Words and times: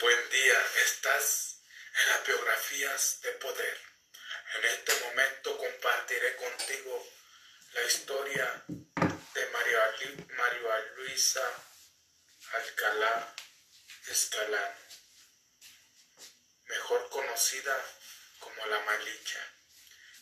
Buen 0.00 0.30
día, 0.30 0.66
estás 0.84 1.58
en 1.98 2.08
las 2.10 2.24
biografías 2.24 3.20
de 3.20 3.32
poder. 3.32 3.80
En 4.54 4.64
este 4.66 4.94
momento 5.00 5.58
compartiré 5.58 6.36
contigo 6.36 7.04
la 7.72 7.82
historia 7.82 8.62
de 8.68 9.46
María, 9.50 9.96
Luisa 10.94 11.42
Alcalá 12.52 13.34
Escalán, 14.06 14.72
mejor 16.66 17.08
conocida 17.08 17.84
como 18.38 18.66
la 18.66 18.78
Malicha, 18.78 19.44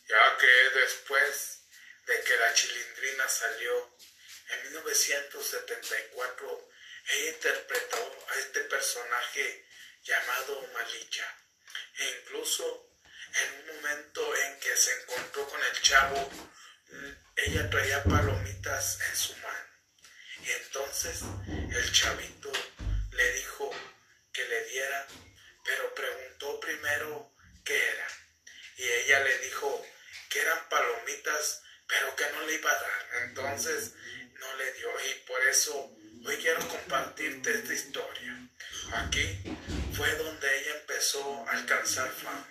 ya 0.08 0.38
que 0.38 0.70
después 0.80 1.60
de 2.06 2.24
que 2.24 2.36
la 2.38 2.54
chilindrina 2.54 3.28
salió 3.28 3.94
en 4.48 4.72
1974, 4.72 6.70
ella 7.08 7.30
interpretó 7.30 8.26
a 8.28 8.38
este 8.38 8.60
personaje 8.62 9.66
llamado 10.02 10.68
Malicha. 10.74 11.26
E 11.98 12.20
incluso 12.20 12.90
en 13.34 13.60
un 13.60 13.76
momento 13.76 14.36
en 14.36 14.60
que 14.60 14.76
se 14.76 14.92
encontró 15.02 15.48
con 15.48 15.62
el 15.62 15.80
chavo, 15.82 16.30
ella 17.36 17.68
traía 17.70 18.02
palomitas 18.04 19.00
en 19.00 19.16
su 19.16 19.36
mano. 19.36 19.66
Y 20.42 20.50
entonces 20.50 21.22
el 21.48 21.92
chavito 21.92 22.52
le 23.12 23.32
dijo 23.32 23.70
que 24.32 24.44
le 24.44 24.64
diera, 24.66 25.06
pero 25.64 25.94
preguntó 25.94 26.60
primero 26.60 27.34
qué 27.64 27.76
era. 27.76 28.08
Y 28.76 28.84
ella 28.84 29.20
le 29.20 29.38
dijo 29.38 29.86
que 30.28 30.40
eran 30.40 30.68
palomitas, 30.68 31.62
pero 31.86 32.14
que 32.16 32.30
no 32.30 32.42
le 32.42 32.54
iba 32.54 32.70
a 32.70 32.80
dar. 32.80 33.08
Entonces 33.24 33.92
no 34.38 34.56
le 34.56 34.72
dio. 34.74 34.88
Y 35.10 35.14
por 35.26 35.42
eso 35.48 35.96
hoy 36.26 36.36
quiero 36.38 36.66
compartirte 36.66 37.52
esta 37.52 37.72
historia. 37.72 38.48
Aquí 38.94 39.42
fue 39.96 40.10
donde 40.16 40.58
ella 40.58 40.80
empezó 40.80 41.46
a 41.46 41.52
alcanzar 41.52 42.10
fama. 42.10 42.48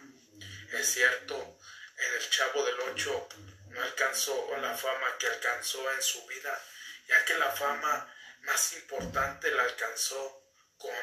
Es 0.71 0.93
cierto, 0.93 1.57
en 1.97 2.13
el 2.13 2.29
Chavo 2.29 2.63
del 2.65 2.79
Ocho 2.91 3.27
no 3.69 3.81
alcanzó 3.81 4.55
la 4.61 4.75
fama 4.77 5.17
que 5.19 5.27
alcanzó 5.27 5.91
en 5.91 6.01
su 6.01 6.25
vida, 6.25 6.61
ya 7.07 7.25
que 7.25 7.37
la 7.37 7.51
fama 7.51 8.13
más 8.41 8.73
importante 8.73 9.51
la 9.51 9.63
alcanzó 9.63 10.41
con 10.77 10.95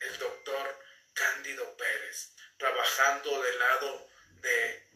el 0.00 0.18
doctor 0.18 0.80
Cándido 1.14 1.76
Pérez, 1.76 2.32
trabajando 2.58 3.42
del 3.42 3.58
lado 3.58 4.08
de, 4.42 4.88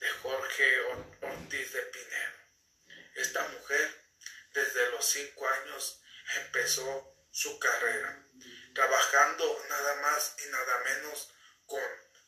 de 0.00 0.10
Jorge 0.22 0.80
Ortiz 1.22 1.72
de 1.72 1.82
Pinedo. 1.82 2.38
Esta 3.14 3.46
mujer 3.48 4.02
desde 4.52 4.90
los 4.90 5.04
cinco 5.04 5.48
años 5.48 5.97
empezó 6.36 7.14
su 7.30 7.58
carrera, 7.58 8.24
trabajando 8.74 9.64
nada 9.68 9.94
más 10.02 10.36
y 10.44 10.50
nada 10.50 10.78
menos 10.84 11.32
con 11.66 11.82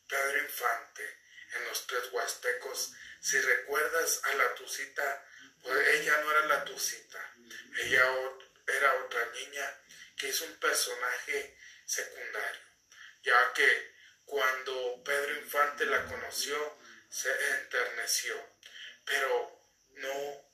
Pedro 0.08 0.42
Infante 0.42 1.18
en 1.54 1.64
los 1.64 1.86
tres 1.86 2.12
huastecos. 2.12 2.92
Si 3.20 3.40
recuerdas 3.40 4.20
a 4.24 4.34
la 4.34 4.54
Tucita, 4.54 5.26
pues 5.62 5.88
ella 5.88 6.20
no 6.20 6.30
era 6.30 6.46
la 6.46 6.64
Tucita, 6.64 7.34
ella 7.82 8.04
era 8.66 9.04
otra 9.04 9.26
niña 9.32 9.80
que 10.16 10.28
es 10.28 10.40
un 10.40 10.54
personaje 10.58 11.56
secundario, 11.84 12.62
ya 13.22 13.52
que 13.52 13.94
cuando 14.24 15.02
Pedro 15.04 15.36
Infante 15.38 15.86
la 15.86 16.04
conoció, 16.06 16.78
se 17.08 17.30
enterneció, 17.56 18.34
pero 19.04 19.66
no 19.94 20.49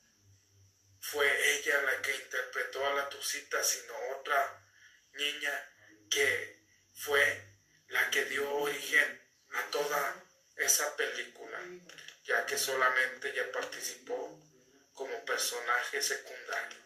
fue 1.10 1.54
ella 1.54 1.82
la 1.82 2.02
que 2.02 2.16
interpretó 2.16 2.84
a 2.84 2.94
la 2.94 3.08
Tucita, 3.08 3.62
sino 3.62 3.94
otra 4.18 4.60
niña 5.12 5.70
que 6.10 6.64
fue 6.94 7.44
la 7.88 8.10
que 8.10 8.24
dio 8.24 8.50
origen 8.56 9.22
a 9.52 9.62
toda 9.70 10.24
esa 10.56 10.96
película, 10.96 11.60
ya 12.24 12.44
que 12.44 12.58
solamente 12.58 13.30
ella 13.30 13.52
participó 13.52 14.42
como 14.94 15.24
personaje 15.24 16.02
secundario. 16.02 16.78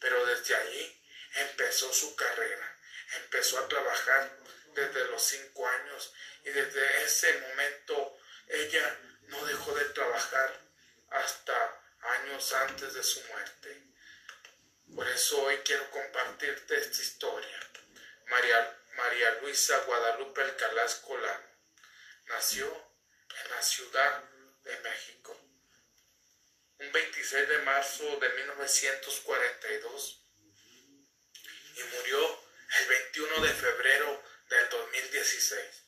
Pero 0.00 0.26
desde 0.26 0.56
allí 0.56 1.02
empezó 1.36 1.92
su 1.92 2.16
carrera, 2.16 2.76
empezó 3.22 3.60
a 3.60 3.68
trabajar 3.68 4.38
desde 4.74 5.04
los 5.04 5.22
cinco 5.22 5.68
años 5.68 6.12
y 6.44 6.50
desde 6.50 7.04
ese 7.04 7.32
momento 7.40 8.18
ella 8.48 8.98
no 9.28 9.44
dejó 9.46 9.72
de 9.74 9.84
trabajar 9.90 10.60
hasta 11.10 11.77
años 12.00 12.52
antes 12.52 12.94
de 12.94 13.02
su 13.02 13.22
muerte. 13.24 13.82
Por 14.94 15.06
eso 15.08 15.42
hoy 15.42 15.56
quiero 15.58 15.90
compartirte 15.90 16.78
esta 16.78 17.02
historia. 17.02 17.60
María, 18.26 18.78
María 18.96 19.30
Luisa 19.42 19.78
Guadalupe 19.84 20.42
Alcalá 20.42 20.84
Escolano 20.84 21.48
nació 22.26 22.66
en 23.44 23.50
la 23.50 23.62
Ciudad 23.62 24.24
de 24.64 24.78
México. 24.80 25.36
Un 26.78 26.92
26 26.92 27.48
de 27.48 27.58
marzo 27.58 28.04
de 28.18 28.28
1942 28.28 30.20
y 31.76 31.82
murió 31.96 32.40
el 32.80 32.86
21 32.88 33.40
de 33.40 33.52
febrero 33.54 34.22
del 34.48 34.68
2016, 34.68 35.84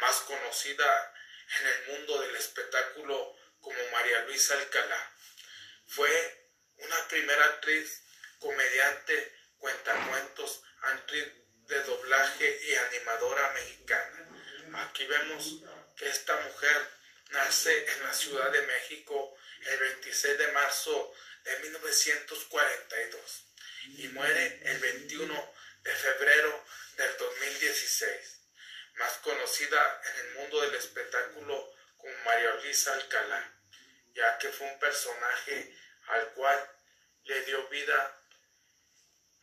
más 0.00 0.16
conocida 0.20 1.14
en 1.60 1.66
el 1.66 1.86
mundo 1.88 2.20
del 2.20 2.36
espectáculo 2.36 3.36
como 3.60 3.78
María 3.92 4.24
Luisa 4.24 4.54
Alcalá. 4.54 5.15
Fue 5.86 6.50
una 6.78 7.08
primera 7.08 7.44
actriz, 7.44 8.02
comediante, 8.38 9.32
cuentacuentos, 9.58 10.62
actriz 10.82 11.26
de 11.68 11.82
doblaje 11.82 12.60
y 12.64 12.74
animadora 12.74 13.52
mexicana. 13.52 14.28
Aquí 14.84 15.06
vemos 15.06 15.62
que 15.96 16.08
esta 16.08 16.36
mujer 16.40 16.90
nace 17.30 17.92
en 17.92 18.02
la 18.02 18.12
Ciudad 18.12 18.50
de 18.50 18.62
México 18.62 19.36
el 19.64 19.78
26 19.78 20.38
de 20.38 20.52
marzo 20.52 21.14
de 21.44 21.58
1942 21.60 23.46
y 23.98 24.08
muere 24.08 24.60
el 24.64 24.78
21 24.78 25.54
de 25.82 25.94
febrero 25.94 26.64
del 26.96 27.16
2016, 27.16 28.40
más 28.94 29.12
conocida 29.18 30.02
en 30.04 30.26
el 30.26 30.34
mundo 30.34 30.60
del 30.62 30.74
espectáculo 30.74 31.72
como 31.96 32.12
María 32.24 32.54
Luisa 32.54 32.92
Alcalá 32.92 33.55
ya 34.16 34.38
que 34.38 34.48
fue 34.48 34.66
un 34.66 34.78
personaje 34.78 35.76
al 36.08 36.32
cual 36.32 36.70
le 37.24 37.42
dio 37.42 37.68
vida 37.68 38.18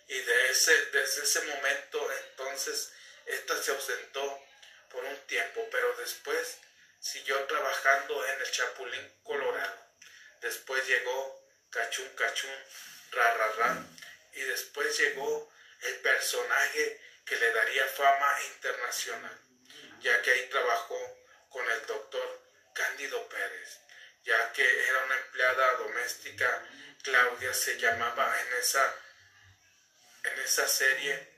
Y 0.08 0.18
de 0.18 0.50
ese, 0.50 0.86
desde 0.86 1.22
ese 1.22 1.42
momento 1.42 2.12
entonces 2.24 2.92
esta 3.26 3.62
se 3.62 3.70
ausentó 3.70 4.42
por 4.88 5.04
un 5.04 5.16
tiempo, 5.26 5.68
pero 5.70 5.94
después 5.96 6.58
siguió 6.98 7.44
trabajando 7.44 8.26
en 8.26 8.40
el 8.40 8.50
Chapulín 8.50 9.14
Colorado. 9.22 9.78
Después 10.40 10.84
llegó 10.86 11.46
Cachún 11.70 12.08
Cachún, 12.16 12.50
Ra 13.12 13.34
Ra 13.34 13.52
Ra, 13.52 13.86
y 14.32 14.40
después 14.40 14.98
llegó 14.98 15.52
el 15.82 15.96
personaje 16.00 17.00
que 17.24 17.36
le 17.36 17.52
daría 17.52 17.86
fama 17.86 18.42
internacional, 18.54 19.38
ya 20.00 20.20
que 20.22 20.30
ahí 20.30 20.48
trabajó 20.48 21.18
con 21.48 21.68
el 21.70 21.86
doctor 21.86 22.42
Cándido 22.74 23.28
Pérez, 23.28 23.80
ya 24.24 24.52
que 24.52 24.88
era 24.88 25.04
una 25.04 25.16
empleada 25.16 25.74
doméstica, 25.74 26.66
Claudia 27.02 27.54
se 27.54 27.78
llamaba 27.78 28.40
en 28.40 28.52
esa, 28.54 28.94
en 30.24 30.38
esa 30.40 30.68
serie, 30.68 31.28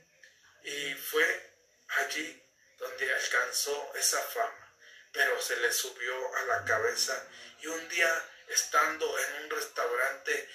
y 0.65 0.95
fue 0.95 1.51
allí 1.89 2.43
donde 2.79 3.13
alcanzó 3.13 3.93
esa 3.95 4.21
fama, 4.21 4.77
pero 5.13 5.41
se 5.41 5.57
le 5.57 5.73
subió 5.73 6.37
a 6.37 6.43
la 6.45 6.65
cabeza 6.65 7.29
y 7.61 7.67
un 7.67 7.89
día 7.89 8.29
estando 8.49 9.19
en 9.19 9.45
un 9.45 9.51
restaurante 9.51 10.49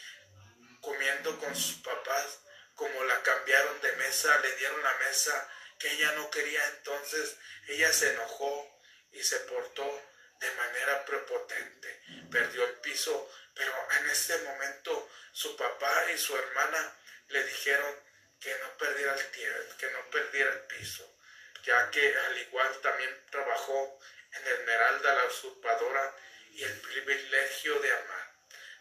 comiendo 0.81 1.40
con 1.40 1.56
sus 1.56 1.78
papás, 1.81 2.40
como 2.78 3.04
la 3.06 3.22
cambiaron 3.24 3.82
de 3.82 3.92
mesa, 3.94 4.40
le 4.40 4.56
dieron 4.56 4.82
la 4.84 4.94
mesa 5.00 5.50
que 5.80 5.92
ella 5.92 6.12
no 6.14 6.30
quería, 6.30 6.64
entonces 6.68 7.36
ella 7.68 7.92
se 7.92 8.12
enojó 8.14 8.80
y 9.12 9.24
se 9.24 9.40
portó 9.42 10.02
de 10.40 10.52
manera 10.52 11.04
prepotente. 11.04 12.02
Perdió 12.32 12.66
el 12.66 12.74
piso, 12.76 13.30
pero 13.56 13.74
en 14.00 14.10
ese 14.12 14.38
momento 14.44 15.10
su 15.32 15.58
papá 15.58 16.12
y 16.14 16.18
su 16.20 16.38
hermana 16.38 16.96
le 17.30 17.44
dijeron 17.46 17.96
que 18.40 18.56
no 18.60 18.78
perdiera 18.78 19.16
el 19.16 19.32
tiempo, 19.32 19.78
que 19.80 19.92
no 19.92 20.10
perdiera 20.12 20.52
el 20.52 20.62
piso, 20.62 21.18
ya 21.64 21.90
que 21.90 22.16
al 22.16 22.38
igual 22.38 22.80
también 22.82 23.26
trabajó 23.32 24.00
en 24.34 24.48
Esmeralda 24.48 25.16
la 25.16 25.26
usurpadora 25.26 26.16
y 26.52 26.64
el 26.64 26.80
privilegio 26.82 27.80
de 27.80 27.92
amar. 27.92 28.34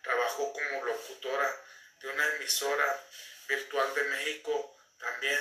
Trabajó 0.03 0.53
como 0.53 0.85
locutora 0.85 1.65
de 2.01 2.09
una 2.09 2.27
emisora 2.35 3.05
virtual 3.49 3.95
de 3.95 4.05
México, 4.05 4.77
también 4.99 5.39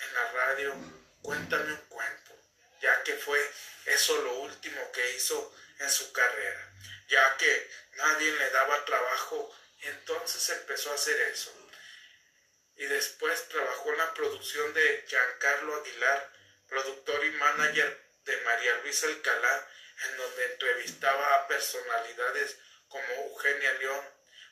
en 0.00 0.14
la 0.14 0.32
radio. 0.32 0.74
Cuéntame 1.22 1.72
un 1.72 1.88
cuento, 1.88 2.32
ya 2.80 3.02
que 3.02 3.14
fue 3.14 3.38
eso 3.86 4.20
lo 4.22 4.34
último 4.40 4.92
que 4.92 5.14
hizo 5.14 5.54
en 5.78 5.90
su 5.90 6.12
carrera, 6.12 6.72
ya 7.08 7.36
que 7.36 7.70
nadie 7.96 8.32
le 8.32 8.50
daba 8.50 8.84
trabajo 8.84 9.54
entonces 9.84 10.48
empezó 10.50 10.90
a 10.90 10.94
hacer 10.94 11.20
eso. 11.32 11.52
Y 12.76 12.86
después 12.86 13.48
trabajó 13.48 13.90
en 13.92 13.98
la 13.98 14.14
producción 14.14 14.72
de 14.74 15.04
Giancarlo 15.06 15.76
Aguilar, 15.76 16.32
productor 16.68 17.24
y 17.24 17.30
manager 17.32 18.00
de 18.24 18.36
María 18.38 18.76
Luisa 18.78 19.06
Alcalá, 19.06 19.68
en 20.08 20.16
donde 20.16 20.44
entrevistaba 20.46 21.34
a 21.34 21.46
personalidades 21.46 22.56
como 22.88 23.06
Eugenia 23.28 23.72
León, 23.74 24.04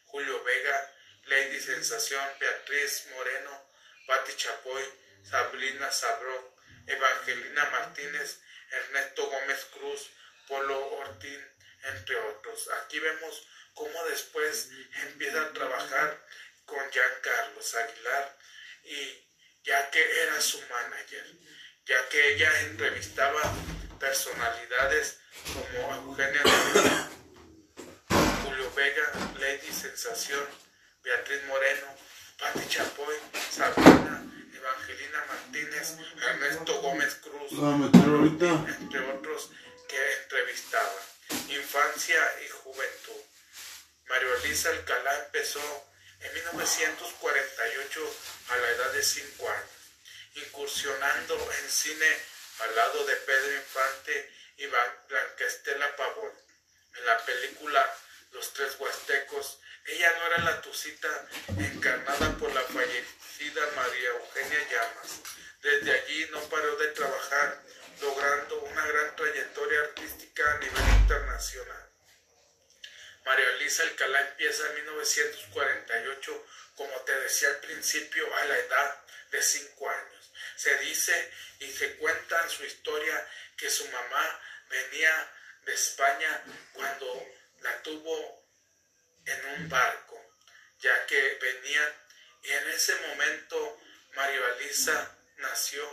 Julio 0.04 0.42
Vega, 0.44 0.94
Lady 1.26 1.60
Sensación, 1.60 2.24
Beatriz 2.38 3.06
Moreno, 3.14 3.70
Patti 4.06 4.34
Chapoy, 4.36 4.84
Sabrina 5.22 5.90
Sabro, 5.90 6.56
Evangelina 6.86 7.64
Martínez, 7.70 8.40
Ernesto 8.70 9.26
Gómez 9.26 9.66
Cruz, 9.72 10.10
Polo 10.48 10.86
Ortín, 10.96 11.40
entre 11.84 12.16
otros. 12.16 12.68
Aquí 12.82 12.98
vemos 12.98 13.46
cómo 13.74 14.04
después 14.06 14.70
empieza 15.04 15.42
a 15.42 15.52
trabajar 15.52 16.26
con 16.64 16.90
Jean 16.90 17.12
Carlos 17.22 17.74
Aguilar 17.74 18.38
y 18.84 19.28
ya 19.62 19.90
que 19.90 20.22
era 20.22 20.40
su 20.40 20.60
manager, 20.68 21.24
ya 21.86 22.08
que 22.08 22.34
ella 22.34 22.60
entrevistaba 22.62 23.42
personalidades 23.98 25.18
como 25.52 25.94
Eugenia 25.94 26.42
Julio 28.44 28.72
Vega, 28.74 29.12
Lady 29.38 29.72
Sensación, 29.72 30.44
Beatriz 31.32 31.48
Moreno, 31.48 31.86
Pati 32.38 32.68
Chapoy, 32.68 33.16
Sabrina, 33.50 34.22
Evangelina 34.54 35.24
Martínez, 35.28 35.96
Ernesto 36.20 36.82
Gómez 36.82 37.14
Cruz, 37.22 37.52
entre 37.52 39.00
otros 39.12 39.50
que 39.88 40.12
entrevistaba. 40.24 40.92
Infancia 41.48 42.20
y 42.44 42.48
juventud. 42.48 43.22
Mario 44.08 44.36
Elisa 44.44 44.68
Alcalá 44.68 45.24
empezó 45.24 45.86
en 46.20 46.34
1948 46.34 48.16
a 48.50 48.56
la 48.58 48.70
edad 48.70 48.92
de 48.92 49.02
5 49.02 49.48
años, 49.48 49.70
incursionando 50.34 51.34
en 51.34 51.70
cine 51.70 52.06
al 52.60 52.76
lado 52.76 53.06
de 53.06 53.16
Pedro 53.16 53.56
Infante 53.56 54.32
y 54.58 54.66
Blanquestela 54.66 55.96
Pavón. 55.96 56.32
En 56.94 57.06
la 57.06 57.16
película 57.24 57.96
Los 58.32 58.52
Tres 58.52 58.76
Huastecos 58.78 59.61
ella 59.86 60.12
no 60.18 60.26
era 60.26 60.38
la 60.38 60.60
Tucita 60.62 61.28
encarnada 61.58 62.36
por 62.38 62.52
la 62.52 62.62
fallecida 62.62 63.66
María 63.74 64.10
Eugenia 64.10 64.68
Llamas. 64.70 65.20
Desde 65.60 65.92
allí 65.92 66.28
no 66.30 66.40
paró 66.48 66.76
de 66.76 66.88
trabajar, 66.88 67.62
logrando 68.00 68.60
una 68.62 68.86
gran 68.86 69.16
trayectoria 69.16 69.80
artística 69.80 70.52
a 70.52 70.58
nivel 70.58 70.88
internacional. 71.00 71.90
María 73.24 73.50
Elisa 73.50 73.84
Alcalá 73.84 74.20
empieza 74.30 74.68
en 74.68 74.74
1948, 74.76 76.46
como 76.76 76.96
te 77.02 77.20
decía 77.20 77.48
al 77.48 77.58
principio, 77.58 78.34
a 78.36 78.44
la 78.44 78.58
edad 78.58 79.04
de 79.30 79.42
5 79.42 79.90
años. 79.90 80.32
Se 80.56 80.76
dice 80.78 81.32
y 81.60 81.70
se 81.70 81.96
cuenta 81.96 82.42
en 82.42 82.50
su 82.50 82.64
historia 82.64 83.28
que 83.56 83.70
su 83.70 83.86
mamá 83.88 84.40
venía 84.68 85.32
de 85.64 85.74
España 85.74 86.42
cuando 86.72 87.26
la 87.60 87.82
tuvo 87.82 88.41
en 89.26 89.46
un 89.54 89.68
barco, 89.68 90.20
ya 90.78 91.06
que 91.06 91.38
venían 91.40 92.02
y 92.42 92.50
en 92.50 92.68
ese 92.70 92.94
momento 92.96 93.80
María 94.14 94.40
Elisa 94.58 95.16
nació 95.36 95.88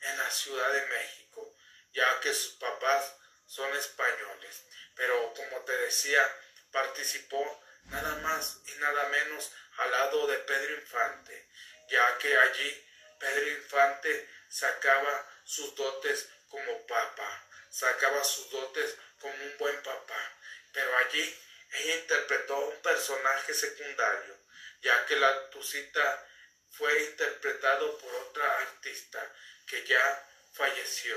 en 0.00 0.18
la 0.18 0.30
Ciudad 0.30 0.72
de 0.72 0.86
México, 0.86 1.54
ya 1.92 2.20
que 2.20 2.34
sus 2.34 2.54
papás 2.54 3.14
son 3.46 3.72
españoles. 3.76 4.64
Pero 4.96 5.32
como 5.34 5.60
te 5.60 5.76
decía, 5.78 6.22
participó 6.70 7.62
nada 7.84 8.16
más 8.16 8.58
y 8.66 8.72
nada 8.80 9.08
menos 9.08 9.52
al 9.76 9.90
lado 9.90 10.26
de 10.26 10.38
Pedro 10.38 10.74
Infante, 10.74 11.48
ya 11.88 12.18
que 12.18 12.36
allí 12.36 12.86
Pedro 13.18 13.48
Infante 13.48 14.28
sacaba 14.48 15.28
sus 15.44 15.74
dotes 15.76 16.28
como 16.48 16.86
papa, 16.86 17.46
sacaba 17.70 18.22
sus 18.24 18.50
dotes 18.50 18.96
como 19.20 19.34
un 19.34 19.58
buen 19.58 19.82
papá. 19.82 20.32
Pero 20.72 20.96
allí 20.98 21.38
ella 21.72 21.96
interpretó 21.96 22.58
un 22.58 22.82
personaje 22.82 23.54
secundario, 23.54 24.36
ya 24.82 25.06
que 25.06 25.16
la 25.16 25.50
Tucita 25.50 26.26
fue 26.70 27.02
interpretado 27.04 27.98
por 27.98 28.14
otra 28.14 28.58
artista 28.58 29.32
que 29.66 29.84
ya 29.84 30.28
falleció. 30.52 31.16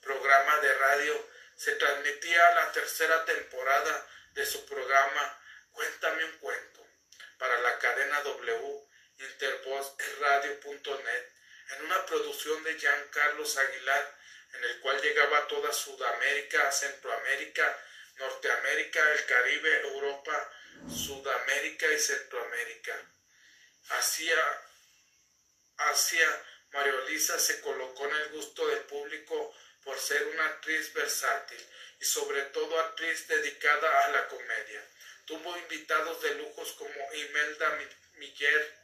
Programa 0.00 0.58
de 0.60 0.74
radio 0.74 1.28
se 1.56 1.72
transmitía 1.72 2.54
la 2.54 2.72
tercera 2.72 3.24
temporada 3.24 4.06
de 4.32 4.46
su 4.46 4.64
programa 4.66 5.38
Cuéntame 5.72 6.24
un 6.24 6.38
cuento 6.38 6.86
para 7.38 7.60
la 7.60 7.78
cadena 7.78 8.20
W 8.20 8.88
intervozradio.net 9.18 11.28
en 11.70 11.84
una 11.86 12.04
producción 12.06 12.62
de 12.64 12.78
Jean 12.78 13.08
Carlos 13.08 13.56
Aguilar 13.56 14.18
en 14.54 14.64
el 14.64 14.80
cual 14.80 15.00
llegaba 15.00 15.38
a 15.38 15.46
toda 15.46 15.72
Sudamérica, 15.72 16.70
Centroamérica 16.70 17.78
Norteamérica, 18.16 19.12
el 19.12 19.26
Caribe, 19.26 19.80
Europa, 19.80 20.52
Sudamérica 20.88 21.92
y 21.92 21.98
Centroamérica. 21.98 23.10
Hacia, 23.88 24.38
hacia 25.78 26.44
María 26.72 26.92
Elisa 27.06 27.38
se 27.38 27.60
colocó 27.60 28.06
en 28.06 28.16
el 28.16 28.28
gusto 28.30 28.66
del 28.68 28.80
público 28.80 29.54
por 29.84 29.98
ser 29.98 30.26
una 30.28 30.46
actriz 30.46 30.92
versátil 30.92 31.60
y 32.00 32.04
sobre 32.04 32.42
todo 32.44 32.80
actriz 32.80 33.28
dedicada 33.28 34.04
a 34.04 34.08
la 34.10 34.28
comedia. 34.28 34.88
Tuvo 35.26 35.56
invitados 35.56 36.22
de 36.22 36.34
lujos 36.36 36.72
como 36.72 37.12
Imelda 37.14 37.78
Miller, 38.14 38.74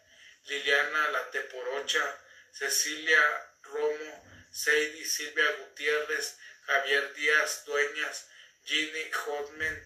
Liliana 0.45 1.11
La 1.11 1.31
Teporocha, 1.31 2.21
Cecilia 2.53 3.53
Romo, 3.63 4.49
Seidi 4.51 5.05
Silvia 5.05 5.51
Gutiérrez, 5.59 6.39
Javier 6.67 7.15
Díaz 7.15 7.65
Dueñas, 7.65 8.29
Ginny 8.69 9.11
Hodman, 9.25 9.77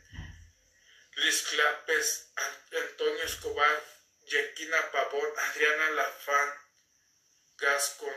Luis 1.14 1.42
Clapes, 1.42 2.32
Antonio 2.72 3.22
Escobar, 3.22 3.80
Yequina 4.26 4.90
Pavón, 4.90 5.30
Adriana 5.38 5.90
Lafán, 5.90 6.48
Gascon, 7.58 8.16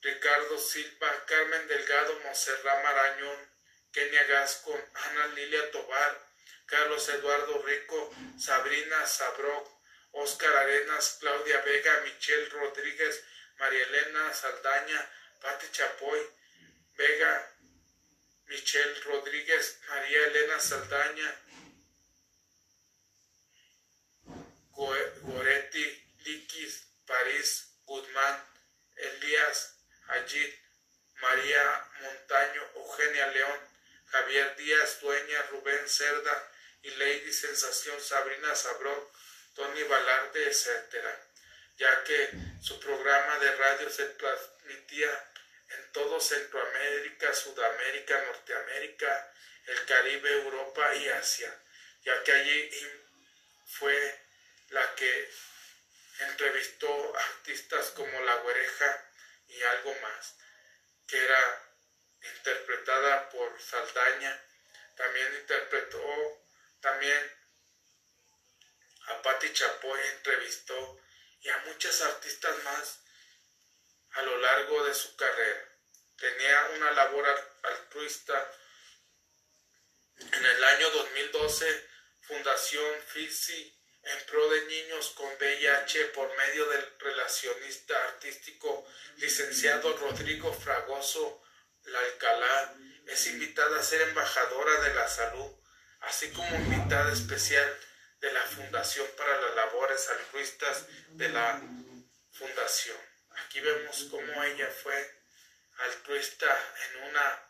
Ricardo 0.00 0.56
Silva, 0.58 1.24
Carmen 1.26 1.68
Delgado, 1.68 2.18
Monserrat 2.20 2.82
Marañón, 2.82 3.50
Kenia 3.92 4.24
Gascon, 4.24 4.80
Ana 4.94 5.26
Lilia 5.34 5.70
Tobar, 5.70 6.26
Carlos 6.64 7.06
Eduardo 7.10 7.62
Rico, 7.64 8.10
Sabrina 8.38 9.06
Sabroc, 9.06 9.68
Oscar 10.12 10.56
Arenas, 10.56 11.18
Claudia 11.20 11.60
Vega, 11.60 12.00
Michelle 12.04 12.48
Rodríguez, 12.48 13.22
María 13.58 13.82
Elena 13.82 14.32
Saldaña, 14.32 15.10
Pati 15.42 15.66
Chapoy, 15.72 16.20
Vega, 16.96 17.57
Michelle 18.48 19.00
Rodríguez, 19.02 19.78
María 19.88 20.26
Elena 20.26 20.58
Saldaña, 20.58 21.34
Goretti, 24.74 25.84
Liquis, 26.24 26.86
París, 27.06 27.74
Guzmán, 27.84 28.44
Elías, 28.96 29.74
Ayid, 30.08 30.54
María 31.20 31.90
Montaño, 32.00 32.62
Eugenia 32.76 33.26
León, 33.28 33.60
Javier 34.06 34.56
Díaz 34.56 35.00
Dueña, 35.00 35.42
Rubén 35.50 35.88
Cerda 35.88 36.52
y 36.82 36.90
Lady 36.90 37.32
Sensación, 37.32 38.00
Sabrina 38.00 38.54
Sabrón, 38.54 38.98
Tony 39.54 39.82
Balarde, 39.82 40.48
etc., 40.48 41.04
ya 41.76 42.04
que 42.04 42.30
su 42.62 42.80
programa 42.80 43.38
de 43.38 43.54
radio 43.56 43.90
se 43.90 44.06
transmitía 44.06 45.32
en 45.70 45.92
todo 45.92 46.20
Centroamérica, 46.20 47.34
Sudamérica, 47.34 48.22
Norteamérica, 48.22 49.32
el 49.66 49.84
Caribe, 49.84 50.32
Europa 50.32 50.94
y 50.94 51.08
Asia, 51.08 51.62
ya 52.02 52.22
que 52.22 52.32
allí 52.32 52.70
fue 53.66 54.20
la 54.70 54.94
que 54.94 55.30
entrevistó 56.20 57.16
artistas 57.16 57.90
como 57.90 58.20
La 58.22 58.36
Güereja 58.36 59.10
y 59.48 59.62
algo 59.62 59.94
más, 60.00 60.36
que 61.06 61.22
era 61.22 61.62
interpretada 62.22 63.28
por 63.30 63.60
Saldaña, 63.60 64.44
también 64.96 65.34
interpretó, 65.34 66.44
también 66.80 67.38
a 69.06 69.22
Patti 69.22 69.52
Chapoy 69.52 70.00
entrevistó 70.16 71.00
y 71.40 71.48
a 71.48 71.58
muchas 71.58 72.00
artistas 72.02 72.62
más 72.64 73.00
a 74.12 74.22
lo 74.22 74.38
largo 74.38 74.84
de 74.84 74.94
su 74.94 75.16
carrera. 75.16 75.68
Tenía 76.16 76.70
una 76.76 76.90
labor 76.92 77.26
altruista. 77.62 78.52
En 80.16 80.44
el 80.44 80.64
año 80.64 80.90
2012, 80.90 81.88
Fundación 82.22 83.00
FISI 83.06 83.78
en 84.02 84.26
pro 84.26 84.48
de 84.50 84.64
niños 84.66 85.10
con 85.10 85.26
VIH 85.26 86.06
por 86.06 86.34
medio 86.36 86.66
del 86.66 86.94
relacionista 86.98 87.94
artístico 88.04 88.86
licenciado 89.16 89.96
Rodrigo 89.96 90.52
Fragoso 90.52 91.42
La 91.84 92.00
es 93.06 93.26
invitada 93.28 93.80
a 93.80 93.82
ser 93.82 94.02
embajadora 94.02 94.82
de 94.82 94.94
la 94.94 95.08
salud, 95.08 95.50
así 96.00 96.30
como 96.30 96.54
invitada 96.56 97.12
especial 97.12 97.78
de 98.20 98.32
la 98.32 98.42
Fundación 98.42 99.06
para 99.16 99.40
las 99.40 99.54
Labores 99.54 100.08
Altruistas 100.10 100.86
de 101.10 101.28
la 101.30 101.62
Fundación. 102.32 103.07
Aquí 103.48 103.60
vemos 103.60 104.04
cómo 104.10 104.44
ella 104.44 104.68
fue 104.82 105.10
altruista 105.78 106.74
en 106.84 107.04
una 107.04 107.42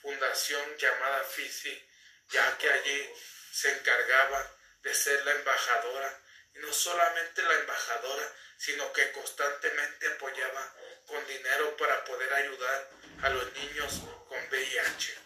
fundación 0.00 0.76
llamada 0.78 1.24
FISI, 1.24 1.88
ya 2.30 2.56
que 2.56 2.70
allí 2.70 3.10
se 3.52 3.72
encargaba 3.78 4.48
de 4.80 4.94
ser 4.94 5.24
la 5.24 5.32
embajadora, 5.32 6.20
y 6.54 6.60
no 6.60 6.72
solamente 6.72 7.42
la 7.42 7.54
embajadora, 7.54 8.32
sino 8.56 8.92
que 8.92 9.10
constantemente 9.10 10.06
apoyaba 10.06 10.72
con 11.06 11.26
dinero 11.26 11.76
para 11.76 12.04
poder 12.04 12.32
ayudar 12.34 12.90
a 13.22 13.30
los 13.30 13.52
niños 13.54 14.02
con 14.28 14.38
VIH. 14.50 15.18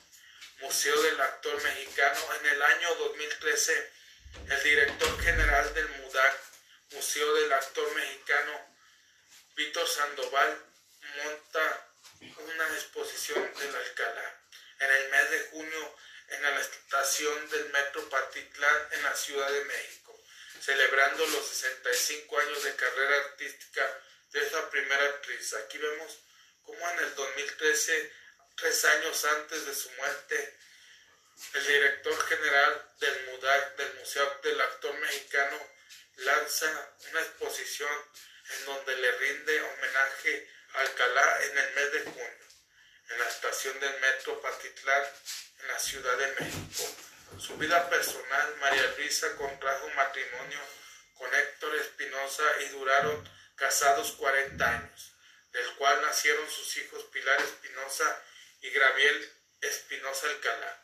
Museo 0.61 1.03
del 1.03 1.21
Actor 1.21 1.63
Mexicano, 1.63 2.35
en 2.41 2.47
el 2.47 2.63
año 2.63 2.95
2013, 2.95 3.93
el 4.49 4.63
director 4.63 5.23
general 5.23 5.75
del 5.75 5.89
MUDAC, 6.01 6.41
Museo 6.93 7.35
del 7.35 7.53
Actor 7.53 7.95
Mexicano, 7.95 8.76
Víctor 9.57 9.89
Sandoval, 9.89 10.65
monta 11.25 11.89
una 12.21 12.69
exposición 12.75 13.55
del 13.55 13.75
Alcalá. 13.75 14.41
En 14.81 14.93
el 14.93 15.09
mes 15.09 15.31
de 15.31 15.41
junio 15.51 15.97
en 16.29 16.43
la 16.43 16.61
estación 16.61 17.49
del 17.49 17.71
Metro 17.71 18.07
Patitlán 18.11 18.89
en 18.91 19.03
la 19.03 19.17
Ciudad 19.17 19.51
de 19.51 19.65
México, 19.65 20.23
celebrando 20.61 21.27
los 21.29 21.49
65 21.49 22.39
años 22.39 22.65
de 22.65 22.77
carrera 22.77 23.17
artística 23.17 24.01
de 24.33 24.45
esta 24.45 24.69
primera 24.69 25.05
actriz. 25.07 25.55
Aquí 25.55 25.79
vemos 25.79 26.19
cómo 26.63 26.91
en 26.91 26.99
el 26.99 27.15
2013, 27.15 28.13
tres 28.57 28.85
años 28.85 29.25
antes 29.25 29.65
de 29.65 29.75
su 29.75 29.91
muerte, 29.93 30.59
el 31.55 31.67
director 31.67 32.29
general 32.29 32.93
del 32.99 33.27
MUDAC, 33.27 33.77
del 33.77 33.95
Museo 33.95 34.41
del 34.43 34.61
Actor 34.61 34.99
Mexicano, 34.99 35.71
lanza 36.17 36.95
una 37.11 37.21
exposición 37.23 38.05
en 38.51 38.65
donde 38.65 38.97
le 38.97 39.13
rinde 39.13 39.63
homenaje 39.63 40.51
Alcalá 40.75 41.45
en 41.45 41.59
el 41.59 41.75
mes 41.75 41.93
de 41.93 42.01
junio, 42.01 42.47
en 43.11 43.19
la 43.19 43.29
estación 43.29 43.81
del 43.81 44.01
Metro 44.01 44.41
Patitlán 44.43 45.05
en 45.61 45.69
la 45.69 45.79
Ciudad 45.79 46.17
de 46.19 46.35
México. 46.41 46.97
Su 47.39 47.57
vida 47.57 47.89
personal, 47.89 48.57
María 48.57 48.95
Luisa 48.99 49.35
contrajo 49.37 49.89
matrimonio 49.91 50.61
con 51.15 51.35
Héctor 51.35 51.75
Espinosa 51.77 52.45
y 52.61 52.69
duraron 52.69 53.29
casados 53.57 54.13
40 54.13 54.69
años, 54.69 55.13
del 55.53 55.75
cual 55.77 56.03
nacieron 56.03 56.49
sus 56.51 56.77
hijos 56.77 57.05
Pilar 57.05 57.41
Espinosa 57.41 58.23
y 58.61 58.71
Graviel 58.71 59.33
Espinosa 59.63 60.29
Alcalá. 60.29 60.83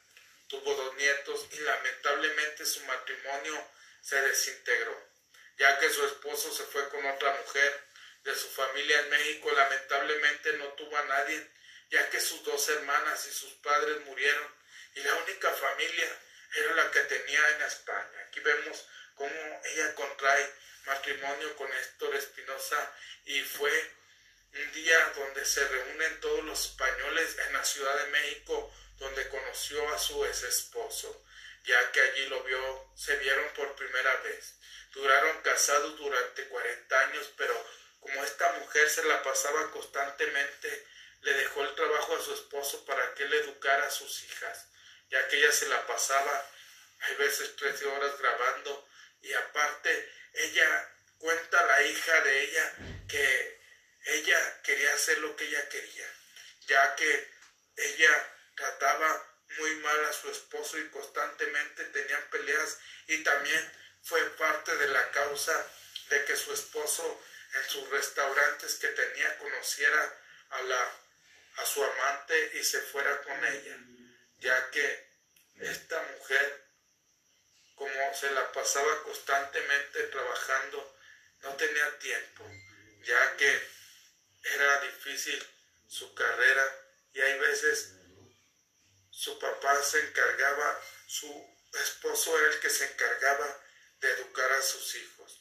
Tuvo 0.49 0.75
dos 0.75 0.95
nietos 0.97 1.47
y 1.53 1.61
lamentablemente 1.61 2.65
su 2.65 2.83
matrimonio 2.85 3.69
se 4.01 4.21
desintegró, 4.23 5.12
ya 5.59 5.79
que 5.79 5.91
su 5.91 6.05
esposo 6.07 6.53
se 6.53 6.65
fue 6.65 6.89
con 6.89 7.05
otra 7.07 7.33
mujer 7.45 7.85
de 8.25 8.35
su 8.35 8.49
familia 8.49 9.01
en 9.01 9.11
México. 9.11 9.51
Lamentablemente 9.53 10.53
no 10.55 10.67
tuvo 10.75 10.97
a 10.97 11.05
nadie, 11.05 11.51
ya 11.91 12.09
que 12.11 12.21
sus 12.21 12.43
dos 12.45 12.69
hermanas 12.69 13.27
y 13.27 13.33
sus 13.33 13.53
padres 13.55 14.01
murieron 14.07 14.63
y 14.95 15.01
la 15.01 15.15
única 15.15 15.51
familia 15.51 16.19
era 16.55 16.75
la 16.75 16.91
que 16.91 17.01
tenía 17.01 17.49
en 17.51 17.63
España. 17.63 18.27
Aquí 18.27 18.41
vemos 18.41 18.87
cómo 19.15 19.61
ella 19.65 19.95
contrae 19.95 20.53
matrimonio 20.87 21.57
con 21.57 21.73
Héctor 21.73 22.15
Espinosa 22.17 22.95
y 23.25 23.41
fue 23.41 23.91
un 24.55 24.73
día 24.73 25.13
donde 25.17 25.45
se 25.47 25.67
reúnen 25.67 26.21
todos 26.21 26.45
los 26.45 26.67
españoles 26.67 27.37
en 27.47 27.53
la 27.55 27.65
Ciudad 27.65 27.97
de 28.05 28.11
México, 28.11 28.75
donde 28.99 29.29
conoció 29.29 29.89
a 29.95 29.99
su 29.99 30.25
ex 30.27 30.43
esposo, 30.43 31.25
ya 31.65 31.93
que 31.93 32.01
allí 32.01 32.27
lo 32.27 32.43
vio, 32.45 32.93
se 32.97 33.17
vieron 33.17 33.49
por 33.55 33.75
primera 33.77 34.17
vez. 34.17 34.55
Duraron 34.93 35.41
casados 35.43 35.97
durante 35.97 36.49
40 36.49 37.01
años, 37.01 37.33
pero 37.37 37.67
como 38.01 38.25
esta 38.25 38.53
mujer 38.55 38.89
se 38.91 39.05
la 39.05 39.23
pasaba 39.23 39.71
constantemente, 39.71 40.87
le 41.21 41.35
dejó 41.35 41.63
el 41.63 41.75
trabajo 41.75 42.17
a 42.17 42.23
su 42.23 42.35
esposo 42.35 42.85
para 42.85 43.15
que 43.15 43.23
él 43.23 43.33
educara 43.33 43.87
a 43.87 43.91
sus 43.91 44.25
hijas 44.25 44.67
ya 45.13 45.29
que 45.29 45.37
ella 45.37 45.53
se 45.53 45.69
la 45.69 45.87
pasaba, 45.87 46.51
hay 47.01 47.15
veces 47.17 47.55
13 47.57 47.87
horas 47.87 48.19
grabando, 48.19 48.89
y 49.21 49.33
aparte 49.35 50.11
ella 50.33 50.89
cuenta 51.19 51.67
la 51.67 51.83
hija 51.83 52.21
de 52.23 52.43
ella 52.45 52.77
que 53.09 53.61
ella 54.07 54.63
quería 54.63 54.95
hacer 54.95 55.19
lo 55.19 55.37
que 55.37 55.45
ella 55.45 55.69
quería, 55.69 56.07
ya 56.67 56.97
que 56.97 57.31
ella 57.77 58.37
trataba 58.57 59.32
muy 59.59 59.77
mal 59.77 60.05
a 60.05 60.13
su 60.13 60.31
esposo 60.31 60.79
y 60.79 60.89
constantemente 60.89 61.85
tenían 61.87 62.23
peleas 62.31 62.79
y 63.09 63.23
también 63.23 63.73
fue 64.03 64.23
parte 64.37 64.77
de 64.77 64.89
la 64.89 65.11
causa 65.11 65.67
de 66.09 66.25
que 66.25 66.37
su 66.37 66.53
esposo 66.53 67.23
en 67.55 67.71
sus 67.71 67.89
restaurantes 67.91 68.77
que 68.77 68.89
tenía 68.89 69.39
conociera 69.39 70.19
a 70.51 70.63
la 70.63 70.99
a 71.57 71.67
su 71.67 71.85
amante 71.85 72.53
y 72.55 72.65
se 72.65 72.81
fuera 72.81 73.21
con 73.23 73.45
ella 73.45 73.77
ya 74.43 74.71
que 74.71 75.09
esta 75.61 76.03
mujer, 76.03 76.65
como 77.77 78.15
se 78.15 78.31
la 78.33 78.51
pasaba 78.53 79.03
constantemente 79.05 80.03
trabajando, 80.05 80.99
no 81.43 81.55
tenía 81.57 81.99
tiempo, 81.99 82.45
ya 83.05 83.37
que 83.37 83.69
era 84.43 84.81
difícil 84.81 85.47
su 85.89 86.13
carrera 86.15 86.65
y 87.15 87.21
hay 87.21 87.39
veces 87.39 87.95
su 89.13 89.39
papá 89.39 89.81
se 89.85 90.01
encargaba, 90.01 90.83
su 91.07 91.57
esposo 91.75 92.37
era 92.39 92.53
el 92.53 92.61
que 92.61 92.71
se 92.71 92.85
encargaba 92.85 93.63
de 94.01 94.11
educar 94.11 94.51
a 94.51 94.63
sus 94.63 94.95
hijos. 94.97 95.39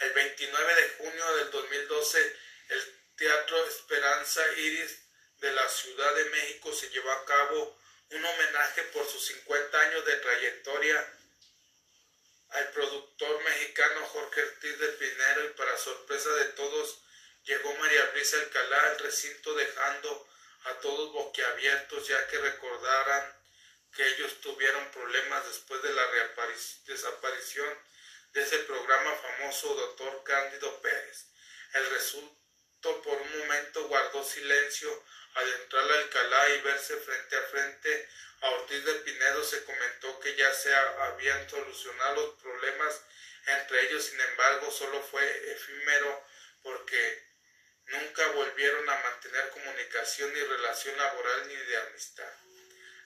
El 0.00 0.12
29 0.12 0.74
de 0.74 0.88
junio 0.90 1.36
del 1.36 1.50
2012, 1.50 2.36
el 2.68 3.00
Teatro 3.16 3.66
Esperanza 3.66 4.40
Iris 4.56 4.98
de 5.40 5.52
la 5.52 5.68
Ciudad 5.68 6.14
de 6.14 6.24
México 6.26 6.72
se 6.72 6.88
llevó 6.88 7.10
a 7.10 7.26
cabo 7.26 7.78
un 8.10 8.24
homenaje 8.24 8.82
por 8.84 9.06
sus 9.06 9.26
50 9.26 9.80
años 9.80 10.04
de 10.06 10.16
trayectoria 10.16 11.18
al 12.50 12.70
productor 12.70 13.42
mexicano 13.44 14.06
Jorge 14.06 14.42
Ortiz 14.42 14.78
de 14.78 14.88
Pinero 14.88 15.44
y 15.44 15.48
para 15.50 15.76
sorpresa 15.76 16.30
de 16.30 16.44
todos 16.46 17.02
llegó 17.44 17.74
María 17.74 18.10
Luisa 18.12 18.38
Alcalá 18.38 18.90
al 18.90 18.98
recinto 19.00 19.54
dejando 19.54 20.29
a 20.64 20.74
todos 20.80 21.12
boquiabiertos 21.12 22.06
ya 22.08 22.26
que 22.28 22.38
recordaran 22.38 23.36
que 23.94 24.06
ellos 24.06 24.40
tuvieron 24.40 24.90
problemas 24.90 25.46
después 25.46 25.82
de 25.82 25.92
la 25.92 26.06
desaparición 26.86 27.78
de 28.32 28.42
ese 28.42 28.58
programa 28.60 29.12
famoso 29.16 29.74
doctor 29.74 30.22
Cándido 30.24 30.80
Pérez. 30.80 31.26
El 31.74 31.90
resultó 31.90 33.02
por 33.02 33.20
un 33.20 33.38
momento 33.38 33.88
guardó 33.88 34.22
silencio 34.24 35.04
al 35.34 35.48
entrar 35.52 35.90
a 35.90 35.94
Alcalá 35.94 36.48
y 36.50 36.60
verse 36.60 36.96
frente 36.96 37.36
a 37.36 37.42
frente 37.42 38.08
a 38.42 38.50
Ortiz 38.50 38.84
de 38.84 38.94
Pinedo 38.94 39.44
se 39.44 39.64
comentó 39.64 40.18
que 40.20 40.34
ya 40.34 40.52
se 40.54 40.74
habían 40.74 41.48
solucionado 41.48 42.26
los 42.26 42.34
problemas 42.40 43.00
entre 43.46 43.86
ellos, 43.86 44.04
sin 44.04 44.20
embargo, 44.20 44.70
solo 44.70 45.02
fue 45.02 45.52
efímero 45.52 46.24
porque 46.62 47.29
nunca 47.90 48.26
volvieron 48.28 48.88
a 48.88 48.98
mantener 49.00 49.50
comunicación 49.50 50.32
ni 50.32 50.40
relación 50.40 50.96
laboral 50.96 51.48
ni 51.48 51.56
de 51.56 51.76
amistad. 51.76 52.32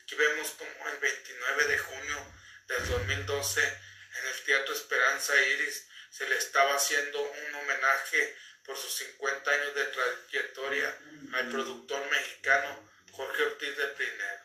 Aquí 0.03 0.15
vemos 0.15 0.51
como 0.53 0.89
el 0.89 0.99
29 0.99 1.65
de 1.65 1.79
junio 1.79 2.33
del 2.67 2.89
2012 2.89 3.63
en 3.63 4.27
el 4.27 4.43
Teatro 4.43 4.75
Esperanza 4.75 5.35
Iris 5.37 5.87
se 6.11 6.29
le 6.29 6.37
estaba 6.37 6.77
haciendo 6.77 7.21
un 7.21 7.55
homenaje 7.55 8.37
por 8.65 8.77
sus 8.77 8.95
50 8.95 9.51
años 9.51 9.75
de 9.75 9.85
trayectoria 9.87 10.99
al 11.33 11.49
productor 11.51 12.09
mexicano 12.11 12.89
Jorge 13.11 13.43
Ortiz 13.43 13.77
de 13.77 13.87
Pinedo. 13.89 14.41